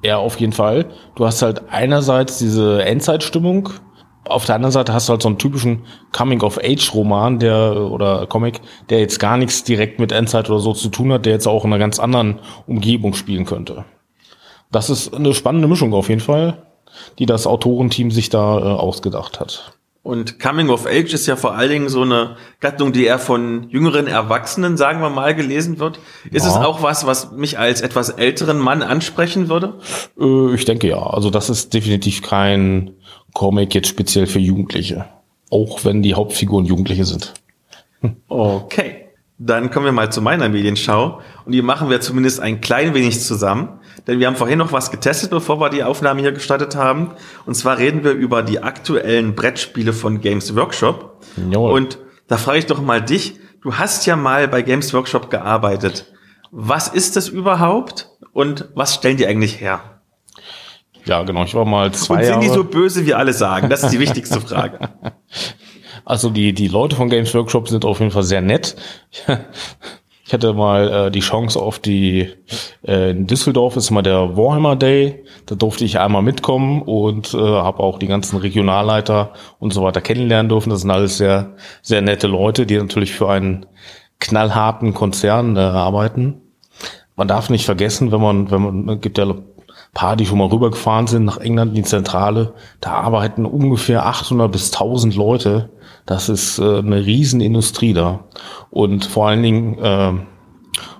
[0.05, 0.87] Ja, auf jeden Fall.
[1.17, 3.71] Du hast halt einerseits diese Endzeitstimmung,
[4.25, 5.83] auf der anderen Seite hast du halt so einen typischen
[6.13, 11.13] Coming-of-Age-Roman, der oder Comic, der jetzt gar nichts direkt mit Endzeit oder so zu tun
[11.13, 13.85] hat, der jetzt auch in einer ganz anderen Umgebung spielen könnte.
[14.71, 16.63] Das ist eine spannende Mischung auf jeden Fall,
[17.19, 19.73] die das Autorenteam sich da äh, ausgedacht hat.
[20.03, 23.69] Und Coming of Age ist ja vor allen Dingen so eine Gattung, die eher von
[23.71, 26.01] jüngeren Erwachsenen, sagen wir mal, gelesen wird.
[26.31, 26.51] Ist ja.
[26.51, 29.79] es auch was, was mich als etwas älteren Mann ansprechen würde?
[30.19, 31.01] Äh, ich denke ja.
[31.01, 32.95] Also das ist definitiv kein
[33.33, 35.05] Comic jetzt speziell für Jugendliche.
[35.51, 37.35] Auch wenn die Hauptfiguren Jugendliche sind.
[38.29, 39.07] Okay.
[39.39, 41.21] Dann kommen wir mal zu meiner Medienschau.
[41.45, 43.81] Und die machen wir zumindest ein klein wenig zusammen.
[44.07, 47.13] Denn wir haben vorhin noch was getestet, bevor wir die Aufnahme hier gestartet haben.
[47.47, 51.23] Und zwar reden wir über die aktuellen Brettspiele von Games Workshop.
[51.51, 51.73] Jawohl.
[51.73, 53.39] Und da frage ich doch mal dich.
[53.61, 56.13] Du hast ja mal bei Games Workshop gearbeitet.
[56.51, 58.09] Was ist das überhaupt?
[58.33, 59.81] Und was stellen die eigentlich her?
[61.05, 61.45] Ja, genau.
[61.45, 62.45] Ich war mal zwei Und sind Jahre.
[62.45, 63.69] die so böse, wie alle sagen?
[63.71, 64.79] Das ist die wichtigste Frage.
[66.05, 68.77] Also die, die Leute von Games Workshop sind auf jeden Fall sehr nett.
[70.33, 72.27] Ich hatte mal äh, die Chance auf die,
[72.89, 75.25] äh, in Düsseldorf ist mal der Warhammer Day.
[75.45, 80.01] Da durfte ich einmal mitkommen und äh, habe auch die ganzen Regionalleiter und so weiter
[80.01, 80.71] kennenlernen dürfen.
[80.71, 83.67] Das sind alles sehr, sehr nette Leute, die natürlich für einen
[84.21, 86.41] knallharten Konzern äh, arbeiten.
[87.15, 89.27] Man darf nicht vergessen, wenn man, wenn man, gibt ja
[89.93, 94.51] paar, die schon mal rübergefahren sind nach England in die Zentrale, da arbeiten ungefähr 800
[94.51, 95.69] bis 1000 Leute.
[96.07, 98.25] Das ist äh, eine Riesenindustrie da.
[98.71, 100.13] Und vor allen Dingen äh,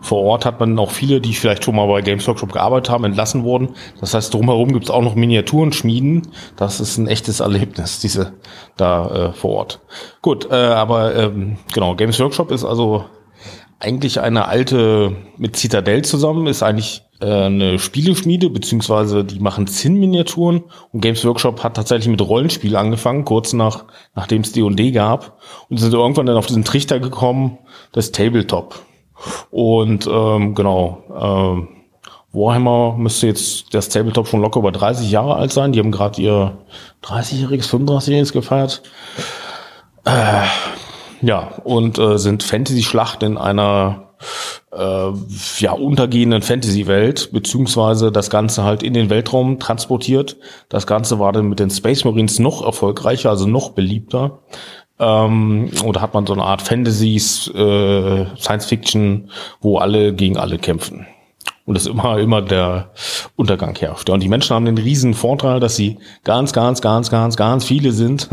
[0.01, 3.05] vor Ort hat man auch viele, die vielleicht schon mal bei Games Workshop gearbeitet haben,
[3.05, 3.71] entlassen worden.
[4.01, 6.29] Das heißt, drumherum gibt es auch noch Miniaturen schmieden.
[6.57, 8.35] Das ist ein echtes Erlebnis, diese
[8.77, 9.81] da äh, vor Ort.
[10.21, 13.07] Gut, äh, aber ähm, genau, Games Workshop ist also
[13.79, 21.01] eigentlich eine alte mit Citadel zusammen, ist eigentlich eine Spieleschmiede, beziehungsweise die machen Zinn-Miniaturen und
[21.01, 25.95] Games Workshop hat tatsächlich mit Rollenspiel angefangen, kurz nach, nachdem es D&D gab und sind
[25.95, 27.59] irgendwann dann auf diesen Trichter gekommen,
[27.93, 28.83] das Tabletop.
[29.51, 31.69] Und ähm, genau, ähm,
[32.33, 35.73] Warhammer müsste jetzt das Tabletop schon locker über 30 Jahre alt sein.
[35.73, 36.59] Die haben gerade ihr
[37.05, 38.83] 30-jähriges, 35-jähriges gefeiert.
[40.05, 40.45] Äh,
[41.21, 44.12] ja, und äh, sind Fantasy-Schlacht in einer
[44.73, 45.11] äh,
[45.59, 50.37] ja, untergehenden Fantasy-Welt, beziehungsweise das Ganze halt in den Weltraum transportiert.
[50.69, 54.41] Das Ganze war dann mit den Space Marines noch erfolgreicher, also noch beliebter.
[54.99, 59.31] Ähm, oder hat man so eine Art Fantasies, äh, Science Fiction,
[59.61, 61.07] wo alle gegen alle kämpfen.
[61.65, 62.91] Und es immer, immer der
[63.37, 64.11] Untergang herrscht.
[64.11, 67.93] Und die Menschen haben den riesen Vorteil, dass sie ganz, ganz, ganz, ganz, ganz viele
[67.93, 68.29] sind.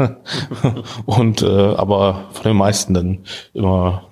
[1.05, 3.19] und äh, aber von den meisten dann
[3.53, 4.08] immer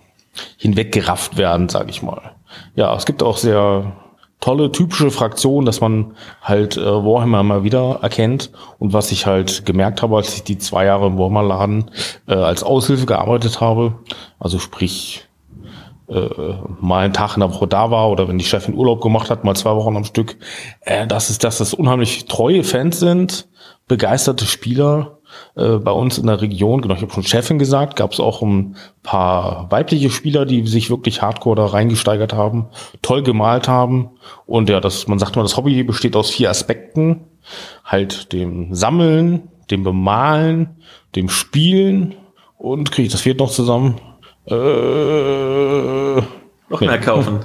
[0.58, 2.36] hinweggerafft werden, sage ich mal.
[2.76, 3.94] Ja, es gibt auch sehr
[4.40, 8.52] tolle typische Fraktionen, dass man halt äh, Warhammer mal wieder erkennt.
[8.80, 11.92] Und was ich halt gemerkt habe, als ich die zwei Jahre im Warhammer-Laden
[12.28, 13.96] äh, als Aushilfe gearbeitet habe,
[14.40, 15.28] also sprich
[16.08, 16.30] äh,
[16.80, 19.44] mal einen Tag in der Woche da war oder wenn die Chefin Urlaub gemacht hat,
[19.44, 20.38] mal zwei Wochen am Stück,
[20.82, 23.48] äh, dass es, dass es unheimlich treue Fans sind,
[23.88, 25.17] begeisterte Spieler,
[25.56, 28.42] äh, bei uns in der Region, genau, ich habe schon Chefin gesagt, gab es auch
[28.42, 32.68] ein paar weibliche Spieler, die sich wirklich hardcore da reingesteigert haben,
[33.02, 34.12] toll gemalt haben.
[34.46, 37.22] Und ja, das, man sagt mal, das Hobby besteht aus vier Aspekten.
[37.86, 40.78] Halt dem Sammeln, dem Bemalen,
[41.16, 42.16] dem Spielen
[42.58, 43.96] und kriege ich das vierte noch zusammen?
[44.46, 44.56] Äh,
[46.70, 47.40] noch mehr kaufen.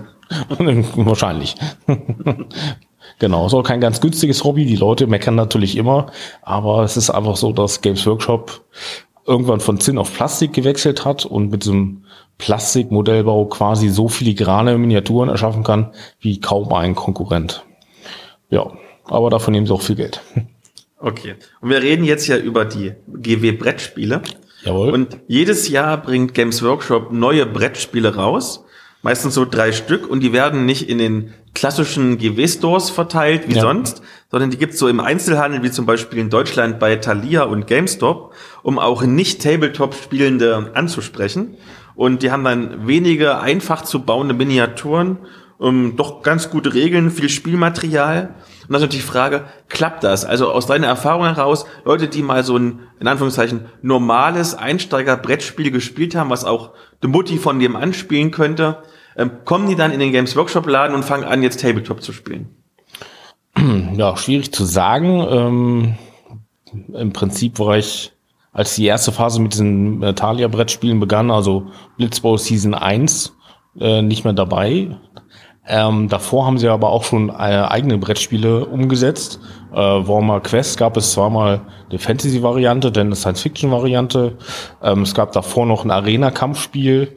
[0.96, 1.56] Wahrscheinlich.
[3.22, 4.64] Genau, ist auch kein ganz günstiges Hobby.
[4.64, 6.10] Die Leute meckern natürlich immer,
[6.42, 8.64] aber es ist einfach so, dass Games Workshop
[9.24, 12.02] irgendwann von Zinn auf Plastik gewechselt hat und mit diesem
[12.38, 17.64] Plastikmodellbau quasi so filigrane Miniaturen erschaffen kann wie kaum ein Konkurrent.
[18.50, 18.72] Ja,
[19.04, 20.20] aber davon nehmen sie auch viel Geld.
[21.04, 21.34] Okay.
[21.60, 24.22] Und wir reden jetzt ja über die GW-Brettspiele.
[24.62, 24.90] Jawohl.
[24.90, 28.64] Und jedes Jahr bringt Games Workshop neue Brettspiele raus
[29.02, 33.60] meistens so drei Stück und die werden nicht in den klassischen GW-Stores verteilt wie ja.
[33.60, 37.66] sonst, sondern die gibt's so im Einzelhandel, wie zum Beispiel in Deutschland bei Thalia und
[37.66, 41.56] GameStop, um auch nicht Tabletop-Spielende anzusprechen.
[41.94, 45.18] Und die haben dann wenige einfach zu bauende Miniaturen,
[45.62, 48.34] um, doch ganz gute Regeln, viel Spielmaterial.
[48.62, 50.24] Und das ist natürlich die Frage, klappt das?
[50.24, 56.16] Also aus deiner Erfahrung heraus, Leute, die mal so ein, in Anführungszeichen, normales Einsteiger-Brettspiel gespielt
[56.16, 56.70] haben, was auch
[57.04, 58.78] die Mutti von dem anspielen könnte,
[59.16, 62.12] ähm, kommen die dann in den Games Workshop Laden und fangen an, jetzt Tabletop zu
[62.12, 62.48] spielen?
[63.94, 65.24] Ja, schwierig zu sagen.
[65.30, 65.94] Ähm,
[66.92, 68.12] Im Prinzip war ich,
[68.52, 73.36] als die erste Phase mit diesen äh, Talia-Brettspielen begann, also Blitzball Season 1,
[73.78, 74.96] äh, nicht mehr dabei.
[75.66, 79.38] Ähm, davor haben sie aber auch schon äh, eigene Brettspiele umgesetzt.
[79.72, 84.38] Äh, Warmer Quest gab es zweimal eine Fantasy-Variante, dann eine Science-Fiction-Variante.
[84.82, 87.16] Ähm, es gab davor noch ein Arena-Kampfspiel,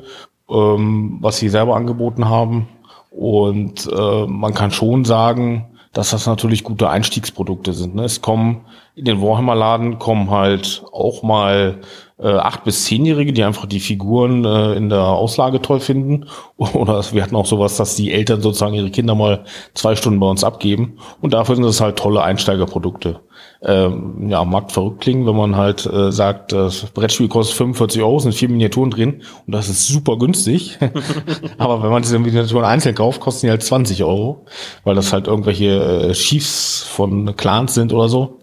[0.50, 2.68] ähm, was sie selber angeboten haben.
[3.10, 7.96] Und äh, man kann schon sagen, dass das natürlich gute Einstiegsprodukte sind.
[7.96, 8.04] Ne?
[8.04, 11.80] Es kommen in den Warhammer-Laden kommen halt auch mal
[12.20, 16.26] äh, acht bis zehnjährige, die einfach die Figuren äh, in der Auslage toll finden.
[16.58, 20.28] Oder wir hatten auch sowas, dass die Eltern sozusagen ihre Kinder mal zwei Stunden bei
[20.28, 20.98] uns abgeben.
[21.22, 23.22] Und dafür sind es halt tolle Einsteigerprodukte.
[23.68, 28.20] Ähm, ja, mag verrückt klingen, wenn man halt äh, sagt, das Brettspiel kostet 45 Euro,
[28.20, 30.78] sind vier Miniaturen drin und das ist super günstig.
[31.58, 34.46] Aber wenn man diese Miniaturen einzeln kauft, kosten die halt 20 Euro,
[34.84, 38.38] weil das halt irgendwelche äh, Chiefs von Clans sind oder so.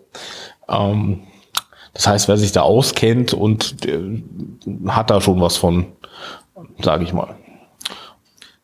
[0.69, 1.21] Ähm,
[1.95, 4.23] das heißt, wer sich da auskennt und äh,
[4.89, 5.87] hat da schon was von,
[6.81, 7.37] sage ich mal.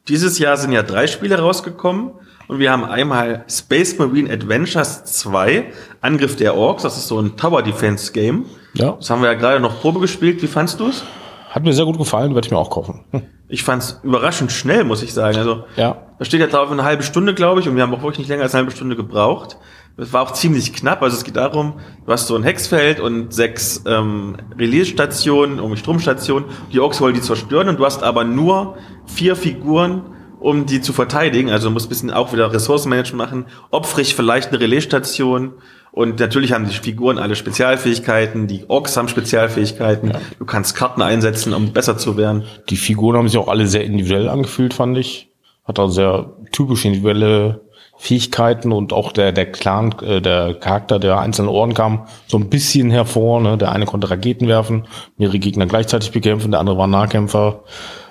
[0.09, 2.13] Dieses Jahr sind ja drei Spiele rausgekommen
[2.49, 5.67] und wir haben einmal Space Marine Adventures 2,
[6.01, 8.47] Angriff der Orks, das ist so ein Tower Defense Game.
[8.75, 8.93] Ja.
[8.93, 10.43] Das haben wir ja gerade noch Probe gespielt.
[10.43, 11.05] Wie fandst du es?
[11.51, 13.05] Hat mir sehr gut gefallen, werde ich mir auch kaufen.
[13.51, 15.39] Ich fand es überraschend schnell, muss ich sagen.
[15.39, 15.97] Also, ja.
[16.19, 18.29] da steht ja drauf eine halbe Stunde, glaube ich, und wir haben auch wirklich nicht
[18.29, 19.57] länger als eine halbe Stunde gebraucht.
[19.97, 21.03] Es war auch ziemlich knapp.
[21.03, 21.73] Also es geht darum,
[22.05, 26.51] du hast so ein Hexfeld und sechs ähm, Relaisstationen, um Stromstationen.
[26.73, 30.03] Die Orks wollen die zerstören und du hast aber nur vier Figuren,
[30.41, 31.51] um die zu verteidigen.
[31.51, 33.47] Also du musst ein bisschen auch wieder Ressourcenmanagement machen.
[33.71, 35.55] Opfrig vielleicht eine Relaisstation.
[35.91, 38.47] Und natürlich haben die Figuren alle Spezialfähigkeiten.
[38.47, 40.11] Die Orks haben Spezialfähigkeiten.
[40.11, 40.21] Ja.
[40.39, 42.45] Du kannst Karten einsetzen, um besser zu werden.
[42.69, 45.31] Die Figuren haben sich auch alle sehr individuell angefühlt, fand ich.
[45.65, 47.63] Hat auch sehr typisch individuelle
[47.99, 52.49] Fähigkeiten und auch der, der Clan, äh, der Charakter der einzelnen Orden kam so ein
[52.49, 53.41] bisschen hervor.
[53.41, 53.59] Ne?
[53.59, 57.65] Der eine konnte Raketen werfen, mehrere Gegner gleichzeitig bekämpfen, der andere war Nahkämpfer.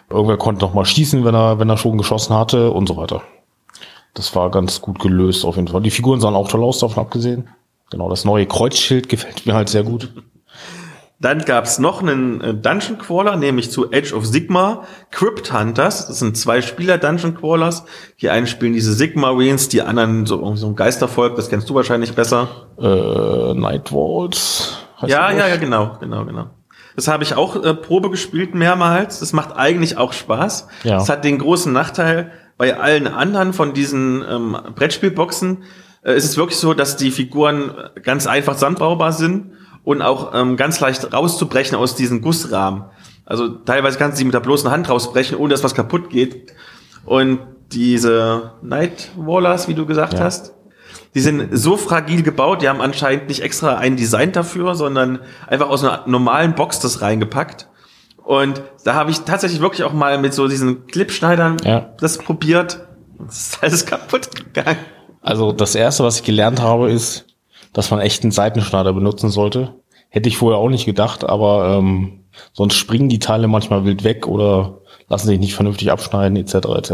[0.09, 3.21] Irgendwer konnte noch mal schießen, wenn er, wenn er schon geschossen hatte und so weiter.
[4.13, 5.81] Das war ganz gut gelöst auf jeden Fall.
[5.81, 7.49] Die Figuren sahen auch toll aus, davon abgesehen.
[7.91, 10.11] Genau, das neue Kreuzschild gefällt mir halt sehr gut.
[11.19, 16.07] Dann gab's noch einen äh, Dungeon Crawler, nämlich zu Edge of Sigma, Crypt Hunters.
[16.07, 17.85] Das sind zwei Spieler Dungeon Crawlers.
[18.21, 21.75] Die einen spielen diese Sigma Marines, die anderen so, so ein Geistervolk, das kennst du
[21.75, 22.67] wahrscheinlich besser.
[22.79, 24.77] Äh, Nightwalls.
[25.01, 26.45] Ja, ja, ja, genau, genau, genau.
[26.97, 29.19] Das habe ich auch äh, Probe gespielt mehrmals.
[29.19, 30.67] Das macht eigentlich auch Spaß.
[30.83, 30.97] Ja.
[30.97, 35.63] Es hat den großen Nachteil, bei allen anderen von diesen ähm, Brettspielboxen
[36.01, 39.51] äh, ist es wirklich so, dass die Figuren ganz einfach sandbaubar sind
[39.83, 42.85] und auch ähm, ganz leicht rauszubrechen aus diesen Gussrahmen.
[43.25, 46.51] Also teilweise kannst du sie mit der bloßen Hand rausbrechen, ohne dass was kaputt geht.
[47.05, 50.21] Und diese Nightwallers, wie du gesagt ja.
[50.21, 50.53] hast,
[51.15, 55.69] die sind so fragil gebaut, die haben anscheinend nicht extra ein Design dafür, sondern einfach
[55.69, 57.67] aus einer normalen Box das reingepackt.
[58.23, 61.93] Und da habe ich tatsächlich wirklich auch mal mit so diesen Clipschneidern ja.
[61.99, 62.85] das probiert.
[63.19, 64.77] Das ist alles kaputt gegangen.
[65.21, 67.25] Also das erste, was ich gelernt habe, ist,
[67.73, 69.75] dass man echt einen Seitenschneider benutzen sollte.
[70.09, 74.27] Hätte ich vorher auch nicht gedacht, aber ähm, sonst springen die Teile manchmal wild weg
[74.27, 76.55] oder lassen sich nicht vernünftig abschneiden, etc.
[76.77, 76.91] etc.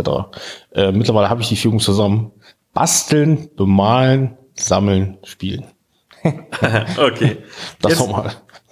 [0.71, 2.31] Äh, mittlerweile habe ich die Führung zusammen.
[2.73, 5.65] Basteln, bemalen, sammeln, spielen.
[6.23, 7.37] okay.
[7.81, 8.31] Das jetzt, nochmal.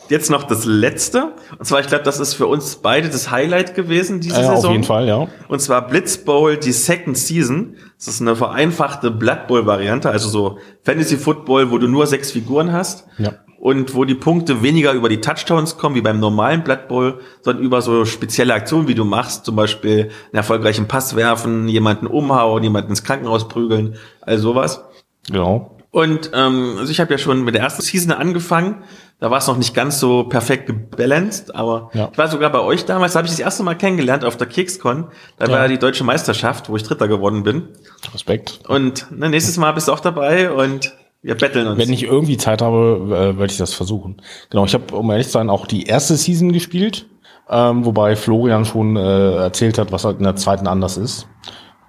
[0.10, 1.36] Jetzt noch das letzte.
[1.58, 4.66] Und zwar, ich glaube, das ist für uns beide das Highlight gewesen diese äh, Saison.
[4.66, 5.28] Auf jeden Fall, ja.
[5.48, 7.78] Und zwar Blitz Bowl, die Second Season.
[7.98, 12.32] Das ist eine vereinfachte Blood Bowl Variante, also so Fantasy Football, wo du nur sechs
[12.32, 13.06] Figuren hast.
[13.18, 17.20] Ja und wo die Punkte weniger über die Touchdowns kommen, wie beim normalen Blood Bowl,
[17.42, 22.08] sondern über so spezielle Aktionen, wie du machst, zum Beispiel einen erfolgreichen Pass werfen, jemanden
[22.08, 24.84] umhauen, jemanden ins Krankenhaus prügeln, all sowas.
[25.30, 25.78] Genau.
[25.92, 28.84] Und ähm, also ich habe ja schon mit der ersten Season angefangen.
[29.20, 32.10] Da war es noch nicht ganz so perfekt gebalanced, aber ja.
[32.12, 34.48] ich war sogar bei euch damals, da habe ich das erste Mal kennengelernt auf der
[34.48, 35.10] Kekscon.
[35.38, 35.52] Da ja.
[35.52, 37.68] war ja die deutsche Meisterschaft, wo ich Dritter geworden bin.
[38.12, 38.62] Respekt.
[38.68, 41.78] Und ne, nächstes Mal bist du auch dabei und wir betteln uns.
[41.78, 44.22] Wenn ich irgendwie Zeit habe, äh, werde ich das versuchen.
[44.50, 47.06] Genau, ich habe, um ehrlich zu sein, auch die erste Season gespielt,
[47.50, 51.28] ähm, wobei Florian schon äh, erzählt hat, was halt in der zweiten anders ist.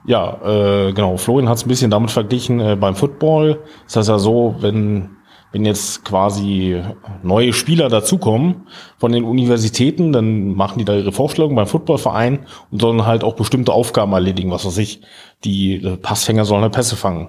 [0.04, 3.60] Ja, äh, genau, Florian hat es ein bisschen damit verglichen äh, beim Football.
[3.86, 5.10] Das heißt ja so, wenn,
[5.52, 6.82] wenn jetzt quasi
[7.22, 8.66] neue Spieler dazukommen
[8.98, 13.34] von den Universitäten, dann machen die da ihre Vorstellungen beim Footballverein und sollen halt auch
[13.34, 15.02] bestimmte Aufgaben erledigen, was weiß ich.
[15.44, 17.28] Die äh, Passfänger sollen halt Pässe fangen.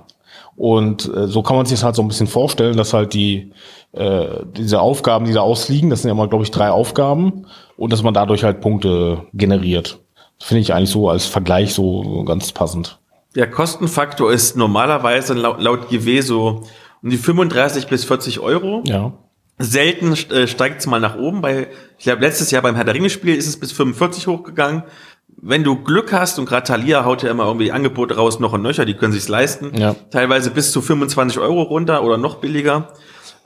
[0.56, 3.52] Und äh, so kann man sich das halt so ein bisschen vorstellen, dass halt die
[3.94, 7.46] äh, diese Aufgaben, die da ausliegen, das sind ja mal, glaube ich, drei Aufgaben
[7.78, 10.00] und dass man dadurch halt Punkte generiert.
[10.40, 13.00] Finde ich eigentlich so als Vergleich so ganz passend.
[13.36, 16.64] Der Kostenfaktor ist normalerweise laut, laut GW so
[17.02, 18.84] um die 35 bis 40 Euro.
[18.86, 19.14] Ja.
[19.60, 21.42] Selten äh, steigt es mal nach oben.
[21.42, 24.84] Bei, ich glaube, letztes Jahr beim Herr der Ringe-Spiel ist es bis 45 hochgegangen
[25.42, 28.62] wenn du Glück hast und gerade Thalia haut ja immer irgendwie Angebote raus, noch und
[28.62, 29.72] nöcher, die können sich's leisten.
[29.76, 29.96] Ja.
[30.12, 32.94] Teilweise bis zu 25 Euro runter oder noch billiger.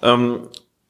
[0.01, 0.47] Ähm,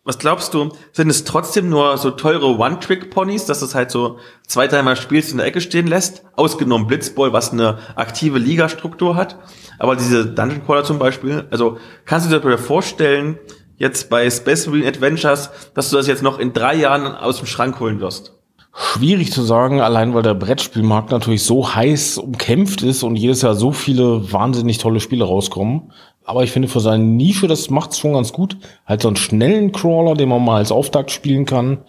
[0.07, 4.67] was glaubst du, sind es trotzdem nur so teure One-Trick-Ponys, dass es halt so zwei,
[4.67, 6.23] dreimal spielst in der Ecke stehen lässt?
[6.38, 9.38] Ausgenommen Blitzball, was eine aktive Ligastruktur hat.
[9.79, 13.38] Aber diese Dungeon Crawler zum Beispiel, also kannst du dir vorstellen,
[13.75, 17.45] jetzt bei Space Marine Adventures, dass du das jetzt noch in drei Jahren aus dem
[17.45, 18.37] Schrank holen wirst?
[18.79, 23.55] Schwierig zu sagen, allein weil der Brettspielmarkt natürlich so heiß umkämpft ist und jedes Jahr
[23.55, 25.91] so viele wahnsinnig tolle Spiele rauskommen.
[26.23, 28.55] Aber ich finde für seine Nische, das macht's schon ganz gut.
[28.85, 31.79] Halt so einen schnellen Crawler, den man mal als Auftakt spielen kann,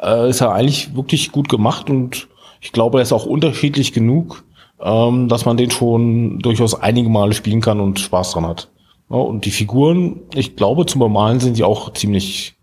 [0.00, 2.28] äh, ist ja eigentlich wirklich gut gemacht und
[2.62, 4.44] ich glaube, er ist auch unterschiedlich genug,
[4.80, 8.70] ähm, dass man den schon durchaus einige Male spielen kann und Spaß dran hat.
[9.10, 12.56] Ja, und die Figuren, ich glaube, zum Bemalen sind die auch ziemlich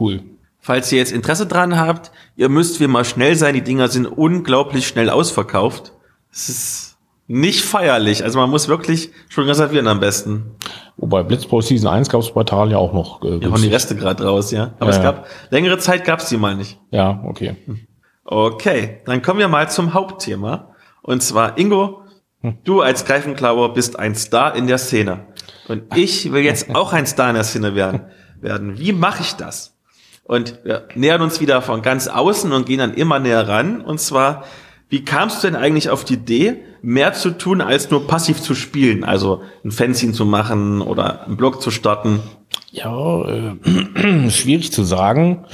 [0.00, 0.22] cool.
[0.68, 3.54] Falls ihr jetzt Interesse dran habt, ihr müsst wie mal schnell sein.
[3.54, 5.94] Die Dinger sind unglaublich schnell ausverkauft.
[6.30, 8.22] Es ist nicht feierlich.
[8.22, 10.56] Also man muss wirklich schon reservieren am besten.
[10.98, 13.22] Wobei Blitzball Season 1 gab es bei Tal ja auch noch.
[13.22, 14.74] Äh, ja, die Reste gerade raus, ja.
[14.78, 16.78] Aber ja, es gab längere Zeit gab es die mal nicht.
[16.90, 17.56] Ja, okay.
[18.26, 20.74] Okay, dann kommen wir mal zum Hauptthema.
[21.00, 22.02] Und zwar, Ingo,
[22.42, 22.58] hm.
[22.64, 25.28] du als Greifenklauer bist ein Star in der Szene.
[25.66, 28.02] Und ich will jetzt auch ein Star in der Szene werden.
[28.38, 28.78] werden.
[28.78, 29.77] Wie mache ich das?
[30.28, 33.80] Und wir nähern uns wieder von ganz außen und gehen dann immer näher ran.
[33.80, 34.44] Und zwar,
[34.90, 38.54] wie kamst du denn eigentlich auf die Idee, mehr zu tun, als nur passiv zu
[38.54, 39.04] spielen?
[39.04, 42.20] Also ein Fanzine zu machen oder einen Blog zu starten?
[42.70, 45.46] Ja, äh, schwierig zu sagen.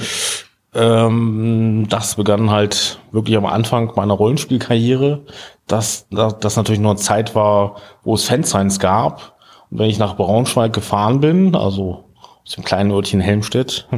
[0.73, 5.21] Ähm, das begann halt wirklich am Anfang meiner Rollenspielkarriere,
[5.67, 9.37] dass das natürlich nur eine Zeit war, wo es Fansigns gab.
[9.71, 12.04] Und wenn ich nach Braunschweig gefahren bin, also
[12.45, 13.87] aus dem kleinen Örtchen Helmstedt.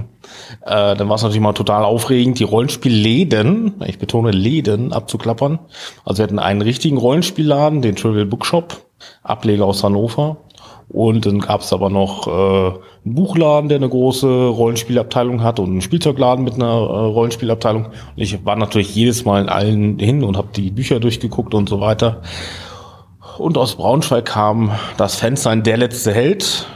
[0.66, 5.60] Äh, dann war es natürlich mal total aufregend, die Rollenspielläden, ich betone Läden, abzuklappern.
[6.04, 8.86] Also wir hatten einen richtigen Rollenspielladen, den Trivial Bookshop.
[9.24, 10.38] Ableger aus Hannover.
[10.90, 12.32] Und dann gab es aber noch äh,
[13.06, 17.86] einen Buchladen, der eine große Rollenspielabteilung hat und einen Spielzeugladen mit einer äh, Rollenspielabteilung.
[17.86, 21.68] Und ich war natürlich jedes Mal in allen hin und habe die Bücher durchgeguckt und
[21.68, 22.22] so weiter.
[23.38, 26.68] Und aus Braunschweig kam das Fansign Der letzte Held,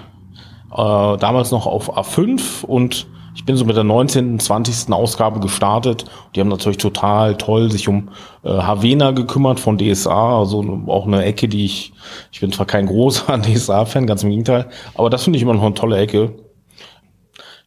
[0.72, 4.92] äh, damals noch auf A5 und ich bin so mit der 19., 20.
[4.94, 6.06] Ausgabe gestartet.
[6.36, 8.10] Die haben natürlich total toll sich um
[8.44, 11.94] äh, Havena gekümmert von DSA, also auch eine Ecke, die ich,
[12.32, 15.64] ich bin zwar kein großer DSA-Fan, ganz im Gegenteil, aber das finde ich immer noch
[15.64, 16.36] eine tolle Ecke.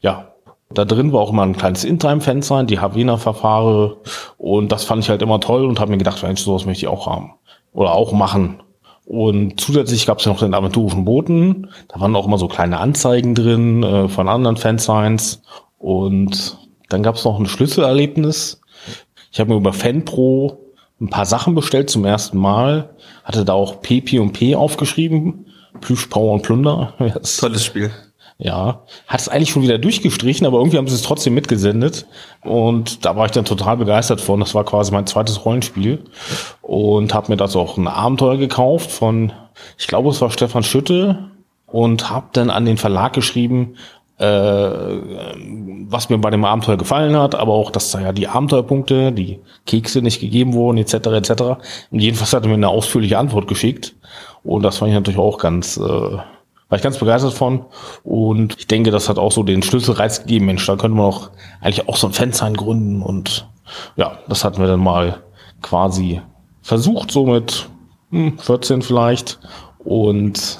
[0.01, 0.35] Ja,
[0.71, 3.95] da drin war auch immer ein kleines In-Time-Fan sein, die Havena-Verfahren
[4.37, 6.89] und das fand ich halt immer toll und habe mir gedacht, Mensch, sowas möchte ich
[6.89, 7.35] auch haben
[7.73, 8.63] oder auch machen.
[9.07, 11.69] Und zusätzlich gab es ja noch den aventurischen Boten.
[11.89, 15.43] Da waren auch immer so kleine Anzeigen drin äh, von anderen Fansigns.
[15.79, 16.57] Und
[16.89, 18.61] dann gab es noch ein Schlüsselerlebnis.
[19.31, 20.59] Ich habe mir über FanPro
[21.01, 22.91] ein paar Sachen bestellt zum ersten Mal.
[23.25, 25.47] Hatte da auch PP und P aufgeschrieben.
[25.81, 26.95] Plüsch, Power und Plunder.
[27.39, 27.91] Tolles Spiel.
[28.37, 32.07] Ja, hat es eigentlich schon wieder durchgestrichen, aber irgendwie haben sie es trotzdem mitgesendet.
[32.43, 34.41] Und da war ich dann total begeistert von.
[34.41, 36.05] Das war quasi mein zweites Rollenspiel.
[36.61, 39.33] Und habe mir das auch ein Abenteuer gekauft von,
[39.79, 41.31] ich glaube, es war Stefan Schütte.
[41.67, 43.77] Und habe dann an den Verlag geschrieben,
[44.19, 44.25] äh,
[45.89, 49.41] was mir bei dem Abenteuer gefallen hat, aber auch, dass da ja die Abenteuerpunkte, die
[49.67, 50.95] Kekse nicht gegeben wurden, etc.
[50.95, 51.31] etc.
[51.91, 53.95] Und jedenfalls hat er mir eine ausführliche Antwort geschickt.
[54.45, 56.19] Und das fand ich natürlich auch ganz äh,
[56.69, 57.67] war ich ganz begeistert von.
[58.03, 60.47] Und ich denke, das hat auch so den Schlüsselreiz gegeben.
[60.47, 63.03] Mensch, da könnte man auch eigentlich auch so ein Fansign gründen.
[63.03, 63.49] Und
[63.97, 65.23] ja, das hatten wir dann mal
[65.63, 66.21] quasi
[66.63, 67.69] versucht, so mit
[68.11, 69.39] hm, 14 vielleicht.
[69.79, 70.59] Und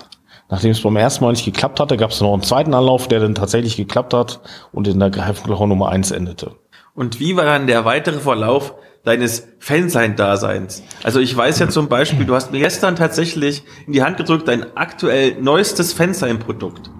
[0.51, 3.21] nachdem es beim ersten Mal nicht geklappt hatte, gab es noch einen zweiten Anlauf, der
[3.21, 4.41] dann tatsächlich geklappt hat
[4.73, 6.53] und in der Greifenklaue Nummer eins endete.
[6.95, 10.83] Und wie war dann der weitere Verlauf deines Fansein-Daseins.
[11.03, 14.49] Also ich weiß ja zum Beispiel, du hast mir gestern tatsächlich in die Hand gedrückt
[14.49, 16.91] dein aktuell neuestes Fansein-Produkt.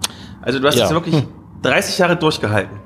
[0.41, 0.89] Also du hast ja.
[0.91, 1.23] wirklich
[1.63, 2.79] 30 Jahre durchgehalten.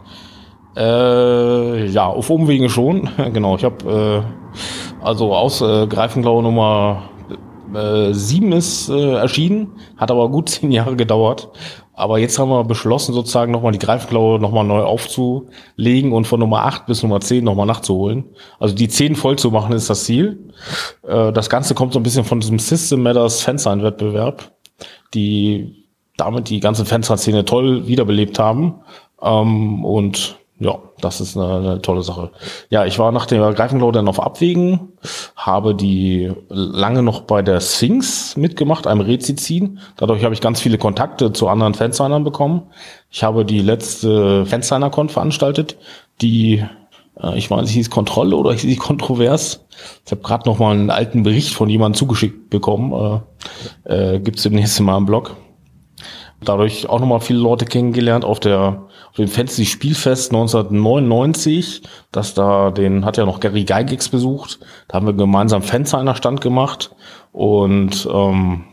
[0.75, 3.10] Äh, ja, auf Umwegen schon.
[3.34, 7.10] genau, ich habe äh, also aus äh, Greifenklaue Nummer
[7.73, 11.49] äh, 7 ist äh, erschienen, hat aber gut zehn Jahre gedauert.
[11.99, 16.63] Aber jetzt haben wir beschlossen, sozusagen nochmal die Greifklaue nochmal neu aufzulegen und von Nummer
[16.63, 18.23] 8 bis Nummer 10 nochmal nachzuholen.
[18.57, 20.53] Also die 10 voll zu machen ist das Ziel.
[21.05, 24.49] Äh, das Ganze kommt so ein bisschen von diesem System Matters Fansign-Wettbewerb,
[25.13, 25.85] die
[26.15, 28.75] damit die ganze Fansign-Szene toll wiederbelebt haben.
[29.21, 32.32] Ähm, und ja, das ist eine, eine, tolle Sache.
[32.69, 34.89] Ja, ich war nach der Greifenklaue dann auf Abwägen,
[35.36, 39.80] habe die lange noch bei der Sphinx mitgemacht, einem Rezizin.
[39.95, 42.63] Dadurch habe ich ganz viele Kontakte zu anderen Fansignern bekommen.
[43.10, 45.78] Ich habe die letzte Fansigner-Con veranstaltet,
[46.19, 46.65] die,
[47.17, 49.65] äh, ich meine, sie hieß Kontrolle oder ich hieß Kontrovers.
[50.06, 53.24] Ich habe gerade noch mal einen alten Bericht von jemandem zugeschickt bekommen.
[53.86, 55.38] Äh, äh, Gibt es demnächst mal im Blog.
[56.41, 61.84] Dadurch auch nochmal viele Leute kennengelernt auf der dem Fantasy Spielfest 1999.
[62.12, 64.60] Das da, den hat ja noch Gary Gygax besucht.
[64.88, 66.95] Da haben wir gemeinsam Fansigner Stand gemacht
[67.32, 68.65] und ähm,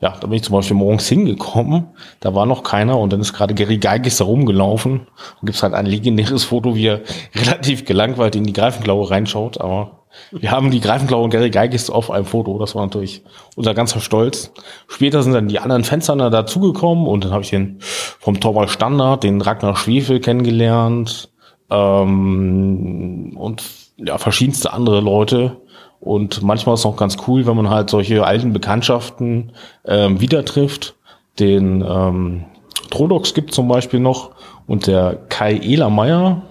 [0.00, 1.88] ja, da bin ich zum Beispiel morgens hingekommen,
[2.20, 5.00] da war noch keiner und dann ist gerade Gary Geiges da rumgelaufen
[5.40, 7.00] und gibt's halt ein legendäres Foto, wie er
[7.34, 9.97] relativ gelangweilt in die Greifenklaue reinschaut, aber
[10.30, 12.58] wir haben die Greifenklaue und Gary Geiges auf einem Foto.
[12.58, 13.22] Das war natürlich
[13.56, 14.52] unser ganzer Stolz.
[14.86, 19.24] Später sind dann die anderen Fenster dazugekommen und dann habe ich den vom Torwald Standard,
[19.24, 21.30] den Ragnar Schwefel kennengelernt
[21.70, 23.62] ähm, und
[23.96, 25.56] ja, verschiedenste andere Leute.
[26.00, 29.52] Und manchmal ist es auch ganz cool, wenn man halt solche alten Bekanntschaften
[29.84, 30.94] ähm, wieder trifft.
[31.38, 32.44] Den ähm,
[32.90, 34.30] Trodox gibt zum Beispiel noch
[34.66, 36.42] und der Kai Ehlermeier,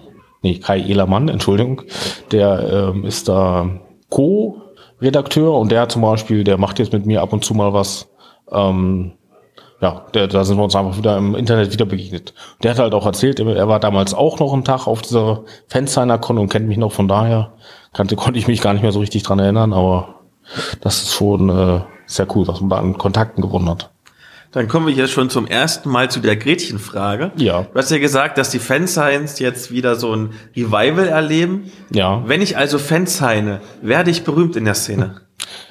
[0.42, 1.82] nee, Kai Ehlermann, Entschuldigung,
[2.30, 3.68] der ähm, ist da
[4.10, 8.08] Co-Redakteur und der zum Beispiel, der macht jetzt mit mir ab und zu mal was.
[8.50, 9.12] Ähm,
[9.80, 12.34] ja, der, da sind wir uns einfach wieder im Internet wieder begegnet.
[12.62, 16.38] Der hat halt auch erzählt, er war damals auch noch einen Tag auf dieser Fansigner-Con
[16.38, 17.52] und kennt mich noch von daher.
[17.92, 20.16] Kannte, konnte ich mich gar nicht mehr so richtig dran erinnern, aber
[20.80, 23.90] das ist schon äh, sehr cool, was man da an Kontakten gewonnen hat.
[24.50, 27.32] Dann kommen wir hier schon zum ersten Mal zu der Gretchenfrage.
[27.36, 27.62] Ja.
[27.64, 31.70] Du hast ja gesagt, dass die Fansigns jetzt wieder so ein Revival erleben.
[31.90, 32.22] Ja.
[32.26, 35.22] Wenn ich also Fansigne, werde ich berühmt in der Szene?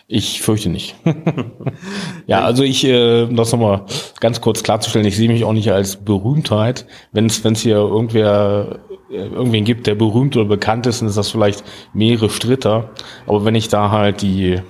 [0.10, 0.96] Ich fürchte nicht.
[2.28, 3.84] ja, also ich, äh, das nochmal
[4.22, 6.88] ganz kurz klarzustellen, ich sehe mich auch nicht als Berühmtheit.
[7.12, 8.80] Wenn es hier irgendwer,
[9.12, 12.92] äh, irgendwen gibt, der berühmt oder bekannt ist, dann ist das vielleicht mehrere Stritter.
[13.26, 14.62] Aber wenn ich da halt die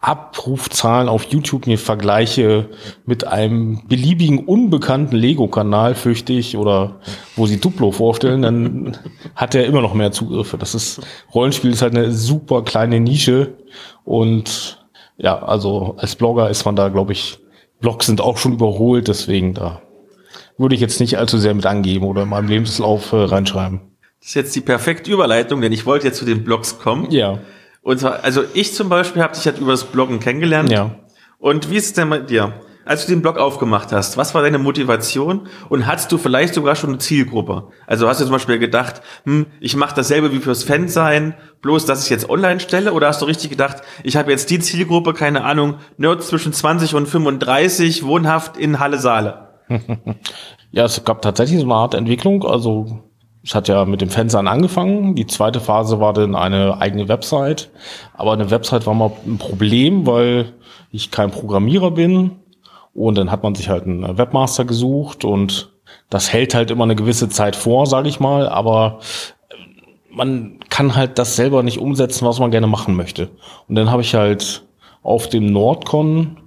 [0.00, 2.68] Abrufzahlen auf YouTube mir vergleiche
[3.04, 7.00] mit einem beliebigen unbekannten Lego-Kanal, fürchte ich, oder
[7.34, 8.96] wo sie Duplo vorstellen, dann
[9.34, 10.56] hat er immer noch mehr Zugriffe.
[10.56, 11.00] Das ist,
[11.34, 13.54] Rollenspiel ist halt eine super kleine Nische
[14.04, 14.86] und
[15.16, 17.40] ja, also als Blogger ist man da, glaube ich,
[17.80, 19.82] Blogs sind auch schon überholt, deswegen da
[20.58, 23.80] würde ich jetzt nicht allzu sehr mit angeben oder in meinem Lebenslauf äh, reinschreiben.
[24.20, 27.10] Das ist jetzt die perfekte Überleitung, denn ich wollte jetzt zu den Blogs kommen.
[27.10, 27.38] Ja.
[27.82, 30.70] Und zwar, also ich zum Beispiel habe dich halt über das Bloggen kennengelernt.
[30.70, 30.90] Ja.
[31.38, 32.52] Und wie ist es denn bei dir?
[32.84, 36.74] Als du den Blog aufgemacht hast, was war deine Motivation und hattest du vielleicht sogar
[36.74, 37.68] schon eine Zielgruppe?
[37.86, 42.04] Also hast du zum Beispiel gedacht, hm, ich mache dasselbe wie fürs Fansein, bloß dass
[42.04, 42.94] ich jetzt online stelle?
[42.94, 46.94] Oder hast du richtig gedacht, ich habe jetzt die Zielgruppe, keine Ahnung, Nerds zwischen 20
[46.94, 49.48] und 35, wohnhaft in Halle-Saale?
[50.70, 52.42] ja, es gab tatsächlich so eine Art Entwicklung.
[52.42, 53.02] Also
[53.44, 55.14] es hat ja mit dem Fansein angefangen.
[55.14, 57.70] Die zweite Phase war dann eine eigene Website.
[58.14, 60.52] Aber eine Website war mal ein Problem, weil
[60.90, 62.36] ich kein Programmierer bin
[62.94, 65.70] und dann hat man sich halt einen Webmaster gesucht und
[66.10, 69.00] das hält halt immer eine gewisse Zeit vor, sage ich mal, aber
[70.10, 73.28] man kann halt das selber nicht umsetzen, was man gerne machen möchte.
[73.68, 74.64] Und dann habe ich halt
[75.02, 76.38] auf dem Nordcon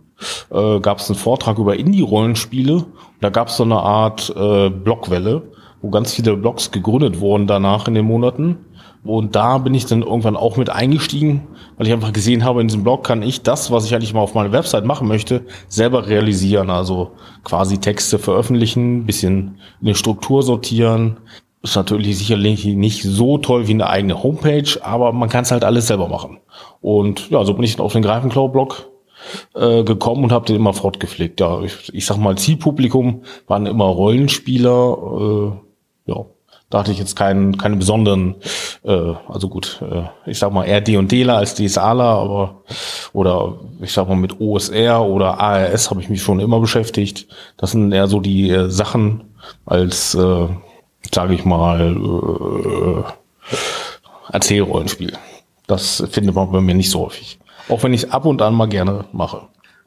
[0.52, 2.86] äh, gab es einen Vortrag über Indie-Rollenspiele
[3.22, 5.44] da gab es so eine Art äh, Blogwelle,
[5.82, 8.58] wo ganz viele Blogs gegründet wurden danach in den Monaten.
[9.04, 12.68] Und da bin ich dann irgendwann auch mit eingestiegen, weil ich einfach gesehen habe, in
[12.68, 16.08] diesem Blog kann ich das, was ich eigentlich mal auf meiner Website machen möchte, selber
[16.08, 16.70] realisieren.
[16.70, 17.12] Also
[17.44, 21.18] quasi Texte veröffentlichen, bisschen eine Struktur sortieren.
[21.64, 25.64] Ist natürlich sicherlich nicht so toll wie eine eigene Homepage, aber man kann es halt
[25.64, 26.40] alles selber machen.
[26.80, 28.88] Und ja, so bin ich auf den Greifenklau-Blog
[29.56, 31.40] äh, gekommen und habe den immer fortgepflegt.
[31.40, 34.98] Ja, ich, ich sag mal, Zielpublikum waren immer Rollenspieler,
[35.58, 35.71] äh,
[36.12, 36.26] ja,
[36.72, 38.36] da hatte ich jetzt keinen, keine besonderen,
[38.84, 42.62] äh, also gut, äh, ich sag mal eher D&Dler als DSAler, aber
[43.14, 47.28] oder ich sag mal mit OSR oder ARS habe ich mich schon immer beschäftigt.
[47.58, 49.36] Das sind eher so die äh, Sachen
[49.66, 50.48] als, äh,
[51.14, 55.14] sage ich mal, äh, Erzählrollenspiel.
[55.68, 57.38] Das findet man bei mir nicht so häufig.
[57.68, 59.42] Auch wenn ich ab und an mal gerne mache.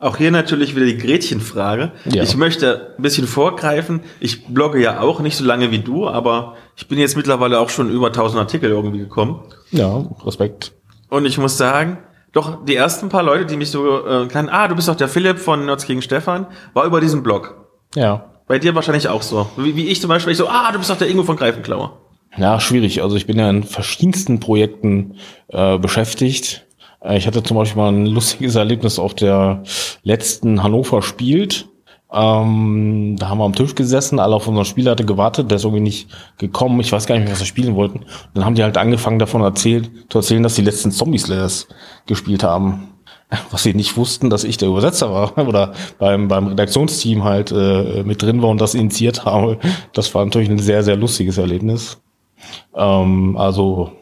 [0.04, 1.92] Auch hier natürlich wieder die Gretchenfrage.
[2.04, 2.22] Ja.
[2.22, 4.00] Ich möchte ein bisschen vorgreifen.
[4.20, 7.70] Ich blogge ja auch nicht so lange wie du, aber ich bin jetzt mittlerweile auch
[7.70, 9.40] schon über 1000 Artikel irgendwie gekommen.
[9.70, 10.72] Ja, Respekt.
[11.08, 12.00] Und ich muss sagen,
[12.32, 15.08] doch die ersten paar Leute, die mich so äh, kennen, ah, du bist doch der
[15.08, 17.54] Philipp von Nerds gegen Stefan, war über diesen Blog.
[17.94, 18.26] Ja.
[18.46, 19.48] Bei dir wahrscheinlich auch so.
[19.56, 21.98] Wie, wie ich zum Beispiel, ich so, ah, du bist doch der Ingo von Greifenklauer.
[22.36, 23.02] Ja, schwierig.
[23.02, 25.14] Also ich bin ja in verschiedensten Projekten
[25.48, 26.63] äh, beschäftigt.
[27.04, 29.62] Äh, ich hatte zum Beispiel mal ein lustiges Erlebnis auf der
[30.02, 31.68] letzten Hannover spielt.
[32.12, 35.64] Ähm, da haben wir am Tisch gesessen, alle auf unseren Spieler hatte gewartet, der ist
[35.64, 36.78] irgendwie nicht gekommen.
[36.80, 37.98] Ich weiß gar nicht mehr, was wir spielen wollten.
[37.98, 41.66] Und dann haben die halt angefangen davon erzählt, zu erzählen, dass die letzten Zombie Slayers
[42.06, 42.88] gespielt haben.
[43.50, 48.04] Was sie nicht wussten, dass ich der Übersetzer war oder beim, beim Redaktionsteam halt äh,
[48.04, 49.58] mit drin war und das initiiert habe.
[49.92, 52.00] Das war natürlich ein sehr, sehr lustiges Erlebnis.
[52.76, 53.92] Ähm, also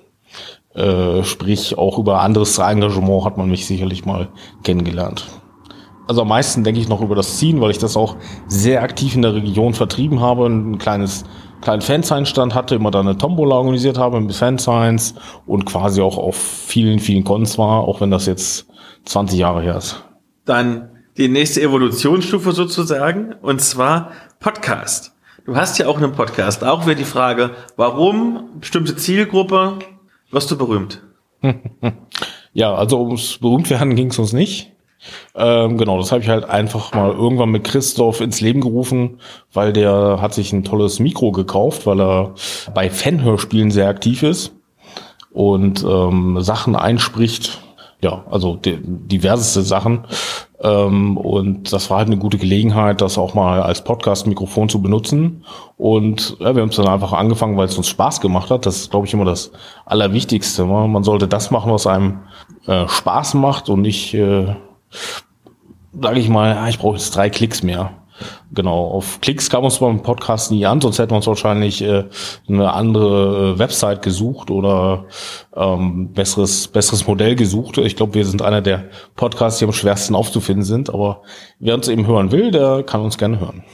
[0.74, 4.28] äh, sprich, auch über anderes Engagement hat man mich sicherlich mal
[4.62, 5.26] kennengelernt.
[6.08, 8.16] Also am meisten denke ich noch über das Ziehen, weil ich das auch
[8.46, 11.24] sehr aktiv in der Region vertrieben habe, ein kleines
[11.62, 15.14] kleinen Fansign-Stand hatte, immer da eine Tombola organisiert habe mit Fansigns
[15.46, 18.66] und quasi auch auf vielen, vielen Cons war, auch wenn das jetzt
[19.04, 20.04] 20 Jahre her ist.
[20.44, 24.10] Dann die nächste Evolutionsstufe sozusagen, und zwar
[24.40, 25.12] Podcast.
[25.44, 26.64] Du hast ja auch einen Podcast.
[26.64, 29.78] Auch wäre die Frage, warum bestimmte Zielgruppe,
[30.32, 31.02] wirst du berühmt?
[32.52, 34.72] ja, also ums Berühmtwerden ging es uns nicht.
[35.34, 39.18] Ähm, genau, das habe ich halt einfach mal irgendwann mit Christoph ins Leben gerufen,
[39.52, 42.34] weil der hat sich ein tolles Mikro gekauft, weil er
[42.72, 44.52] bei Fanhörspielen sehr aktiv ist
[45.32, 47.60] und ähm, Sachen einspricht.
[48.02, 50.06] Ja, also diverseste Sachen.
[50.60, 55.44] Ähm, und das war halt eine gute Gelegenheit, das auch mal als Podcast-Mikrofon zu benutzen.
[55.76, 58.66] Und ja, wir haben es dann einfach angefangen, weil es uns Spaß gemacht hat.
[58.66, 59.52] Das ist, glaube ich, immer das
[59.86, 60.64] Allerwichtigste.
[60.66, 60.88] Ne?
[60.88, 62.20] Man sollte das machen, was einem
[62.66, 64.56] äh, Spaß macht und nicht, äh,
[65.92, 68.01] sage ich mal, ah, ich brauche jetzt drei Klicks mehr.
[68.52, 72.04] Genau, auf Klicks kam uns beim Podcast nie an, sonst hätten wir uns wahrscheinlich äh,
[72.48, 75.06] eine andere äh, Website gesucht oder
[75.54, 77.78] ähm, besseres, besseres Modell gesucht.
[77.78, 78.84] Ich glaube, wir sind einer der
[79.16, 81.22] Podcasts, die am schwersten aufzufinden sind, aber
[81.58, 83.64] wer uns eben hören will, der kann uns gerne hören.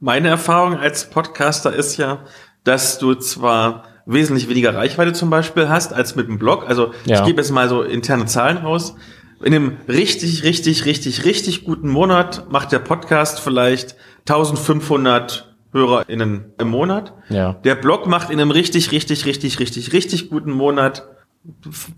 [0.00, 2.24] Meine Erfahrung als Podcaster ist ja,
[2.64, 6.68] dass du zwar wesentlich weniger Reichweite zum Beispiel hast als mit dem Blog.
[6.68, 7.20] Also ja.
[7.20, 8.96] ich gebe jetzt mal so interne Zahlen raus
[9.44, 16.68] in einem richtig, richtig, richtig, richtig guten Monat macht der Podcast vielleicht 1500 HörerInnen im
[16.68, 17.12] Monat.
[17.28, 17.52] Ja.
[17.64, 21.06] Der Blog macht in einem richtig, richtig, richtig, richtig, richtig guten Monat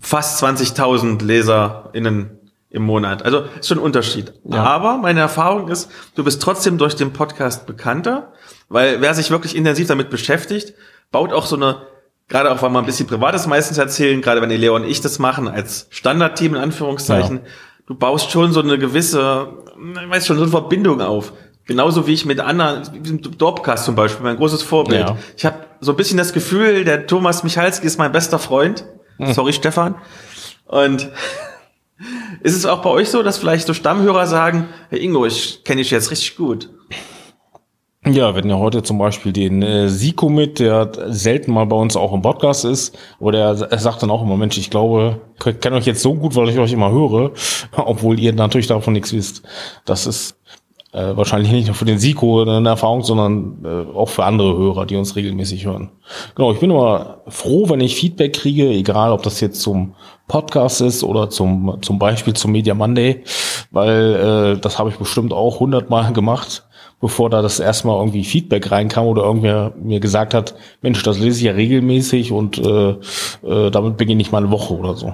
[0.01, 2.37] fast 20.000 LeserInnen
[2.69, 3.23] im Monat.
[3.23, 4.33] Also ist schon ein Unterschied.
[4.43, 4.63] Ja.
[4.63, 8.33] Aber meine Erfahrung ist, du bist trotzdem durch den Podcast bekannter,
[8.67, 10.73] weil wer sich wirklich intensiv damit beschäftigt,
[11.11, 11.77] baut auch so eine
[12.27, 15.19] gerade auch, weil wir ein bisschen Privates meistens erzählen, gerade wenn Leo und ich das
[15.19, 17.51] machen, als Standardteam in Anführungszeichen, ja.
[17.87, 21.33] du baust schon so eine gewisse, ich weiß schon, so eine Verbindung auf.
[21.65, 25.01] Genauso wie ich mit anderen, wie mit Dorpcast zum Beispiel, mein großes Vorbild.
[25.01, 25.17] Ja.
[25.35, 28.85] Ich habe so ein bisschen das Gefühl, der Thomas Michalski ist mein bester Freund.
[29.17, 29.33] Hm.
[29.33, 29.95] Sorry, Stefan.
[30.65, 31.09] Und
[32.41, 35.81] ist es auch bei euch so, dass vielleicht so Stammhörer sagen, Herr Ingo, ich kenne
[35.81, 36.69] dich jetzt richtig gut?
[38.09, 41.75] Ja, wir hatten ja heute zum Beispiel den äh, Siko mit, der selten mal bei
[41.75, 45.19] uns auch im Podcast ist, aber der er sagt dann auch immer, Mensch, ich glaube,
[45.45, 47.31] ich kenne euch jetzt so gut, weil ich euch immer höre,
[47.75, 49.43] obwohl ihr natürlich davon nichts wisst.
[49.83, 50.37] Das ist
[50.93, 54.85] äh, wahrscheinlich nicht nur für den Siko eine Erfahrung, sondern äh, auch für andere Hörer,
[54.85, 55.91] die uns regelmäßig hören.
[56.35, 59.95] Genau, ich bin immer froh, wenn ich Feedback kriege, egal ob das jetzt zum
[60.29, 63.23] Podcast ist oder zum, zum Beispiel zum Media Monday,
[63.71, 66.66] weil äh, das habe ich bestimmt auch hundertmal gemacht,
[66.99, 71.39] bevor da das erstmal irgendwie Feedback reinkam oder irgendwer mir gesagt hat, Mensch, das lese
[71.39, 72.95] ich ja regelmäßig und äh,
[73.43, 75.13] äh, damit beginne ich mal eine Woche oder so.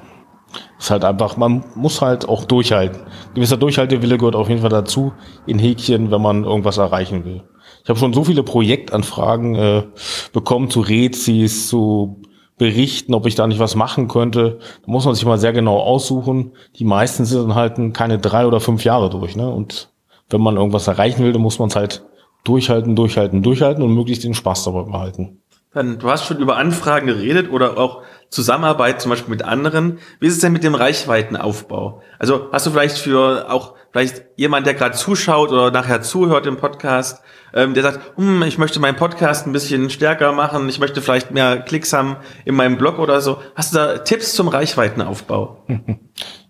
[0.78, 3.02] Ist halt einfach, man muss halt auch durchhalten.
[3.34, 5.14] Gewisser Durchhaltewille gehört auf jeden Fall dazu,
[5.48, 7.44] in Häkchen, wenn man irgendwas erreichen will.
[7.84, 9.84] Ich habe schon so viele Projektanfragen äh,
[10.32, 12.22] bekommen zu Rezis, zu
[12.58, 14.60] Berichten, ob ich da nicht was machen könnte.
[14.86, 16.52] Da muss man sich mal sehr genau aussuchen.
[16.78, 19.36] Die meisten sind dann halt keine drei oder fünf Jahre durch.
[19.36, 19.50] Ne?
[19.50, 19.90] Und
[20.30, 22.06] wenn man irgendwas erreichen will, dann muss man es halt
[22.44, 25.40] durchhalten, durchhalten, durchhalten und möglichst den Spaß dabei behalten.
[25.74, 30.00] Dann, du hast schon über Anfragen geredet oder auch Zusammenarbeit zum Beispiel mit anderen.
[30.20, 32.02] Wie ist es denn mit dem Reichweitenaufbau?
[32.20, 36.58] Also hast du vielleicht für auch vielleicht jemand, der gerade zuschaut oder nachher zuhört im
[36.58, 37.24] Podcast,
[37.56, 41.32] ähm, der sagt, hm, ich möchte meinen Podcast ein bisschen stärker machen, ich möchte vielleicht
[41.32, 43.40] mehr Klicks haben in meinem Blog oder so.
[43.56, 45.66] Hast du da Tipps zum Reichweitenaufbau?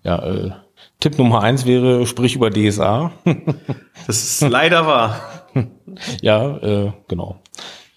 [0.05, 0.51] Ja, äh,
[1.03, 3.11] Tipp Nummer eins wäre, sprich über DSA.
[4.07, 5.19] das ist leider wahr.
[6.21, 7.41] ja, äh, genau.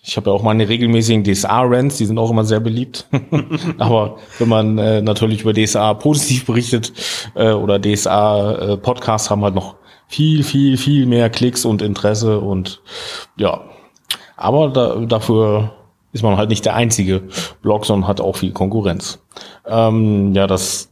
[0.02, 3.06] Ich habe ja auch meine regelmäßigen DSA-Rants, die sind auch immer sehr beliebt.
[3.78, 6.92] Aber wenn man äh, natürlich über DSA positiv berichtet
[7.36, 9.76] äh, oder DSA-Podcasts äh, haben halt noch
[10.08, 12.82] viel, viel, viel mehr Klicks und Interesse und
[13.36, 13.60] ja.
[14.36, 15.76] Aber da, dafür
[16.10, 17.22] ist man halt nicht der einzige
[17.62, 19.22] Blog, sondern hat auch viel Konkurrenz.
[19.64, 20.90] Ähm, ja, das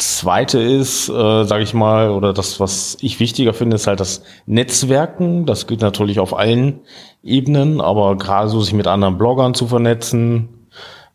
[0.00, 4.22] Zweite ist, äh, sage ich mal, oder das, was ich wichtiger finde, ist halt das
[4.46, 5.46] Netzwerken.
[5.46, 6.80] Das gilt natürlich auf allen
[7.22, 10.66] Ebenen, aber gerade so sich mit anderen Bloggern zu vernetzen.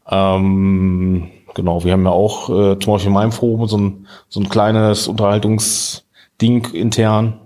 [0.09, 4.39] Ähm, genau, wir haben ja auch äh, zum Beispiel in meinem Forum so ein, so
[4.39, 7.41] ein kleines Unterhaltungsding intern.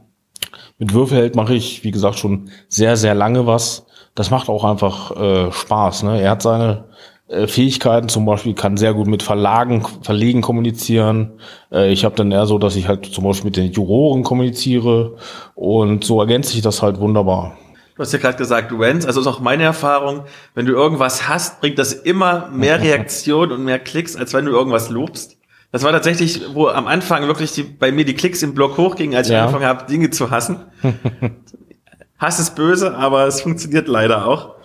[0.78, 3.86] Mit Würfelheld mache ich, wie gesagt, schon sehr, sehr lange was.
[4.14, 6.04] Das macht auch einfach äh, Spaß.
[6.04, 6.22] Ne?
[6.22, 6.86] Er hat seine
[7.30, 11.40] äh, Fähigkeiten, zum Beispiel kann sehr gut mit Verlagen, Verlegen kommunizieren.
[11.72, 15.16] Äh, ich habe dann eher so, dass ich halt zum Beispiel mit den Juroren kommuniziere
[15.54, 17.56] und so ergänzt sich das halt wunderbar.
[17.96, 20.24] Du hast ja gerade gesagt, Rents, also ist auch meine Erfahrung,
[20.56, 24.52] wenn du irgendwas hast, bringt das immer mehr Reaktion und mehr Klicks, als wenn du
[24.52, 25.38] irgendwas lobst.
[25.72, 29.16] Das war tatsächlich, wo am Anfang wirklich die, bei mir die Klicks im Blog hochgingen,
[29.16, 29.42] als ich ja.
[29.42, 30.58] angefangen habe, Dinge zu hassen.
[32.18, 34.56] Hass ist böse, aber es funktioniert leider auch.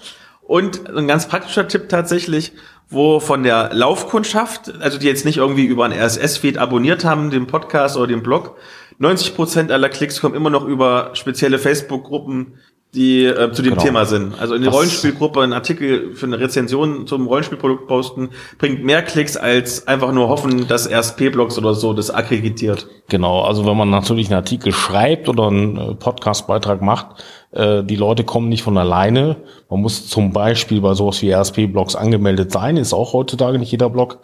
[0.47, 2.53] Und ein ganz praktischer Tipp tatsächlich,
[2.91, 7.47] wo von der Laufkundschaft, also die jetzt nicht irgendwie über einen RSS-Feed abonniert haben, den
[7.47, 8.57] Podcast oder den Blog,
[8.99, 12.59] 90 Prozent aller Klicks kommen immer noch über spezielle Facebook-Gruppen,
[12.95, 13.83] die äh, zu dem genau.
[13.83, 14.41] Thema sind.
[14.41, 19.37] Also in der Rollenspielgruppe ein Artikel für eine Rezension zum Rollenspielprodukt posten, bringt mehr Klicks
[19.37, 22.87] als einfach nur hoffen, dass RSP-Blogs oder so das akkreditiert.
[23.09, 27.25] Genau, also wenn man natürlich einen Artikel schreibt oder einen äh, Podcast-Beitrag macht,
[27.57, 29.37] die Leute kommen nicht von alleine.
[29.71, 33.91] Man muss zum Beispiel bei sowas wie RSP-Blogs angemeldet sein, ist auch heutzutage nicht jeder
[33.91, 34.19] Blog.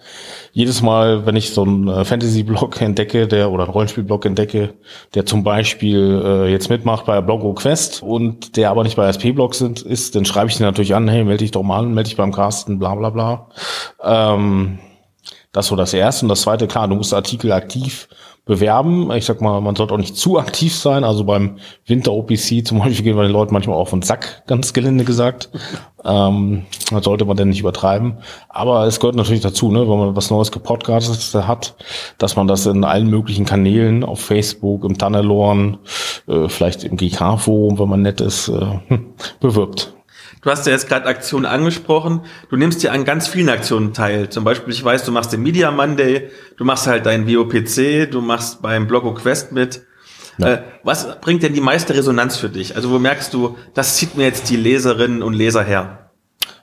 [0.53, 4.75] Jedes Mal, wenn ich so einen äh, Fantasy-Blog entdecke, der oder einen Rollenspiel-Blog entdecke,
[5.15, 9.61] der zum Beispiel äh, jetzt mitmacht bei Blogo Quest und der aber nicht bei RSP-Blogs
[9.61, 12.17] ist, dann schreibe ich den natürlich an, hey, melde dich doch mal an, melde dich
[12.17, 13.49] beim Carsten, bla bla bla.
[14.03, 14.81] Ähm,
[15.53, 16.25] das so das erste.
[16.25, 18.09] Und das zweite, klar, du musst Artikel aktiv
[18.45, 19.11] bewerben.
[19.13, 21.05] Ich sag mal, man sollte auch nicht zu aktiv sein.
[21.05, 24.73] Also beim Winter OPC zum Beispiel gehen wir den Leuten manchmal auf den Sack, ganz
[24.73, 25.51] gelinde gesagt.
[26.05, 28.19] ähm, das sollte man denn nicht übertreiben.
[28.49, 31.77] Aber es gehört natürlich dazu, ne, wenn man was Neues gepodcastet hat,
[32.19, 35.79] dass man das in allen möglichen Kanälen, auf Facebook, im Tunnelorn,
[36.27, 38.99] äh, vielleicht im GK-Forum, wenn man nett ist, äh,
[39.41, 39.95] bewirbt.
[40.43, 42.23] Du hast ja jetzt gerade Aktionen angesprochen.
[42.49, 44.31] Du nimmst ja an ganz vielen Aktionen teil.
[44.31, 48.23] Zum Beispiel, ich weiß, du machst den Media Monday, du machst halt deinen WOPC, du
[48.23, 49.83] machst beim Blogo Quest mit.
[50.39, 50.55] Ja.
[50.55, 52.75] Äh, was bringt denn die meiste Resonanz für dich?
[52.75, 56.11] Also wo merkst du, das zieht mir jetzt die Leserinnen und Leser her?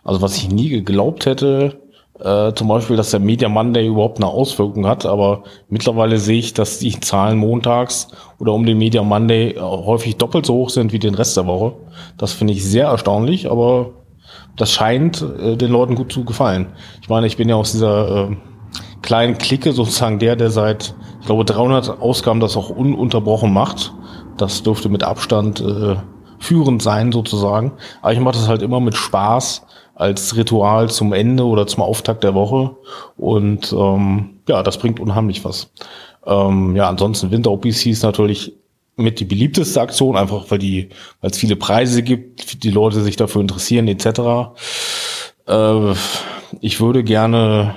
[0.04, 1.80] Also was ich nie geglaubt hätte,
[2.20, 6.54] äh, zum Beispiel, dass der Media Monday überhaupt eine Auswirkung hat, aber mittlerweile sehe ich,
[6.54, 8.08] dass die Zahlen montags
[8.40, 11.74] oder um den Media Monday häufig doppelt so hoch sind wie den Rest der Woche.
[12.18, 13.92] Das finde ich sehr erstaunlich, aber
[14.56, 16.68] das scheint äh, den Leuten gut zu gefallen.
[17.02, 18.36] Ich meine, ich bin ja aus dieser äh,
[19.04, 23.94] kleinen Clique sozusagen der, der seit, ich glaube, 300 Ausgaben das auch ununterbrochen macht.
[24.38, 25.96] Das dürfte mit Abstand äh,
[26.40, 27.74] führend sein sozusagen.
[28.02, 29.67] Aber ich mache das halt immer mit Spaß
[29.98, 32.76] als Ritual zum Ende oder zum Auftakt der Woche.
[33.18, 35.72] Und ähm, ja, das bringt unheimlich was.
[36.26, 38.54] Ähm, ja, ansonsten Winter OPC ist natürlich
[38.96, 40.90] mit die beliebteste Aktion, einfach weil die,
[41.22, 44.54] weil es viele Preise gibt, die Leute sich dafür interessieren, etc.
[45.48, 45.94] Äh,
[46.62, 47.76] ich würde gerne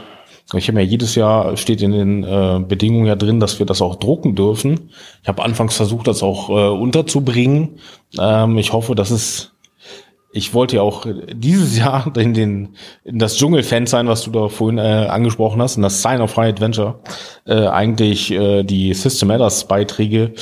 [0.59, 3.81] ich habe ja jedes Jahr steht in den äh, Bedingungen ja drin, dass wir das
[3.81, 4.91] auch drucken dürfen.
[5.23, 7.79] Ich habe anfangs versucht, das auch äh, unterzubringen.
[8.18, 9.53] Ähm, ich hoffe, dass es.
[10.33, 14.49] Ich wollte ja auch dieses Jahr in den in das Dschungel-Fan sein, was du da
[14.49, 17.01] vorhin äh, angesprochen hast, in das Sign of High Adventure
[17.47, 20.35] äh, eigentlich äh, die System Matters Beiträge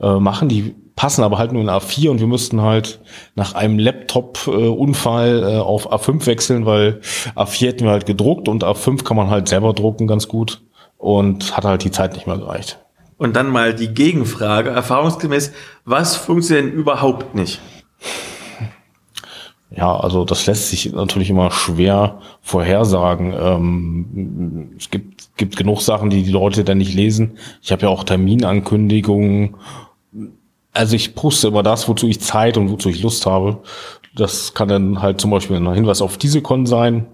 [0.00, 0.48] äh, machen.
[0.48, 3.00] Die passen aber halt nur in A4 und wir müssten halt
[3.34, 7.00] nach einem Laptop-Unfall äh, auf A5 wechseln, weil
[7.34, 10.62] A4 hätten wir halt gedruckt und A5 kann man halt selber drucken ganz gut
[10.96, 12.78] und hat halt die Zeit nicht mehr gereicht.
[13.16, 15.52] Und dann mal die Gegenfrage, erfahrungsgemäß,
[15.84, 17.60] was funktioniert denn überhaupt nicht?
[19.76, 23.34] Ja, also das lässt sich natürlich immer schwer vorhersagen.
[23.36, 27.38] Ähm, es gibt, gibt genug Sachen, die die Leute dann nicht lesen.
[27.60, 29.56] Ich habe ja auch Terminankündigungen
[30.74, 33.60] also ich poste immer das, wozu ich Zeit und wozu ich Lust habe.
[34.14, 37.06] Das kann dann halt zum Beispiel ein Hinweis auf diese Con sein.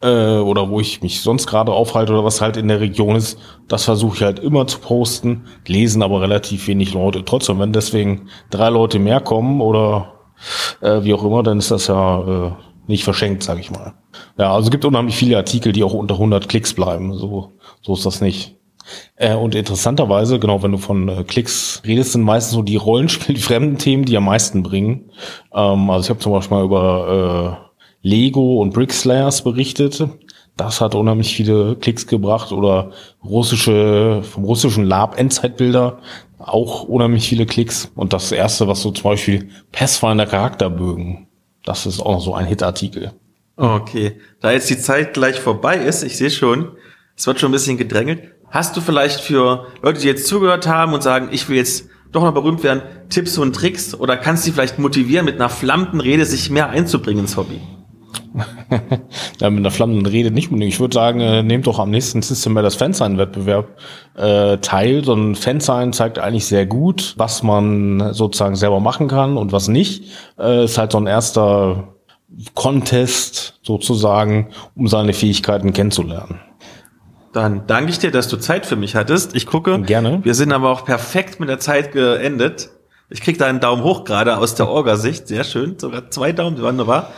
[0.00, 3.38] Äh, oder wo ich mich sonst gerade aufhalte oder was halt in der Region ist.
[3.68, 5.44] Das versuche ich halt immer zu posten.
[5.66, 7.24] Lesen aber relativ wenig Leute.
[7.24, 10.14] Trotzdem, wenn deswegen drei Leute mehr kommen oder
[10.80, 12.52] äh, wie auch immer, dann ist das ja äh,
[12.86, 13.94] nicht verschenkt, sage ich mal.
[14.38, 17.14] Ja, also es gibt unheimlich viele Artikel, die auch unter 100 Klicks bleiben.
[17.14, 18.56] So, so ist das nicht.
[19.16, 23.34] Äh, und interessanterweise, genau, wenn du von äh, Klicks redest, sind meistens so die Rollenspiel,
[23.36, 25.10] die fremden Themen, die am meisten bringen.
[25.52, 27.60] Ähm, also ich habe zum Beispiel mal über
[28.02, 30.06] äh, Lego und Brickslayers berichtet.
[30.56, 32.90] Das hat unheimlich viele Klicks gebracht oder
[33.24, 35.98] russische, vom russischen Lab Endzeitbilder
[36.38, 37.90] auch unheimlich viele Klicks.
[37.94, 41.26] Und das erste, was so zum Beispiel Pathfinder Charakterbögen,
[41.64, 43.12] das ist auch noch so ein Hitartikel.
[43.56, 46.72] Okay, da jetzt die Zeit gleich vorbei ist, ich sehe schon,
[47.16, 48.22] es wird schon ein bisschen gedrängelt.
[48.50, 52.22] Hast du vielleicht für Leute, die jetzt zugehört haben und sagen, ich will jetzt doch
[52.22, 56.24] noch berühmt werden, Tipps und Tricks oder kannst du vielleicht motivieren, mit einer flammenden Rede
[56.24, 57.60] sich mehr einzubringen ins Hobby?
[59.40, 60.72] Ja, mit einer flammenden Rede nicht unbedingt.
[60.72, 63.78] Ich würde sagen, äh, nehmt doch am nächsten System das Fansign-Wettbewerb
[64.16, 65.04] äh, teil.
[65.04, 69.68] So ein Fansign zeigt eigentlich sehr gut, was man sozusagen selber machen kann und was
[69.68, 70.04] nicht.
[70.38, 71.94] Äh, ist halt so ein erster
[72.54, 76.40] Contest sozusagen, um seine Fähigkeiten kennenzulernen.
[77.32, 79.34] Dann danke ich dir, dass du Zeit für mich hattest.
[79.34, 79.80] Ich gucke.
[79.82, 80.20] Gerne.
[80.24, 82.70] Wir sind aber auch perfekt mit der Zeit geendet.
[83.10, 85.28] Ich krieg da einen Daumen hoch gerade aus der Orga-Sicht.
[85.28, 85.78] Sehr schön.
[85.78, 87.10] Sogar zwei Daumen, wunderbar.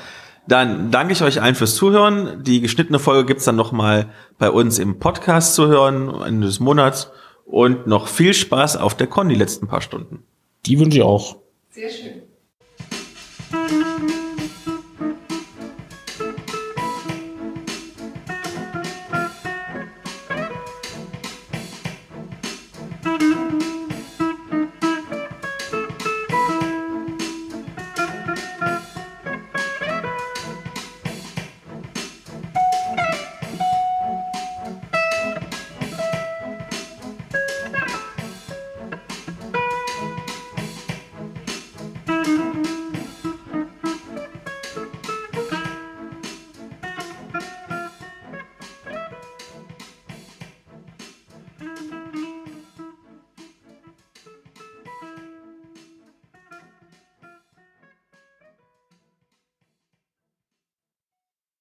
[0.47, 2.43] Dann danke ich euch allen fürs Zuhören.
[2.43, 7.11] Die geschnittene Folge gibt's dann nochmal bei uns im Podcast zu hören, Ende des Monats.
[7.45, 10.23] Und noch viel Spaß auf der Con die letzten paar Stunden.
[10.67, 11.37] Die wünsche ich auch.
[11.71, 12.23] Sehr schön.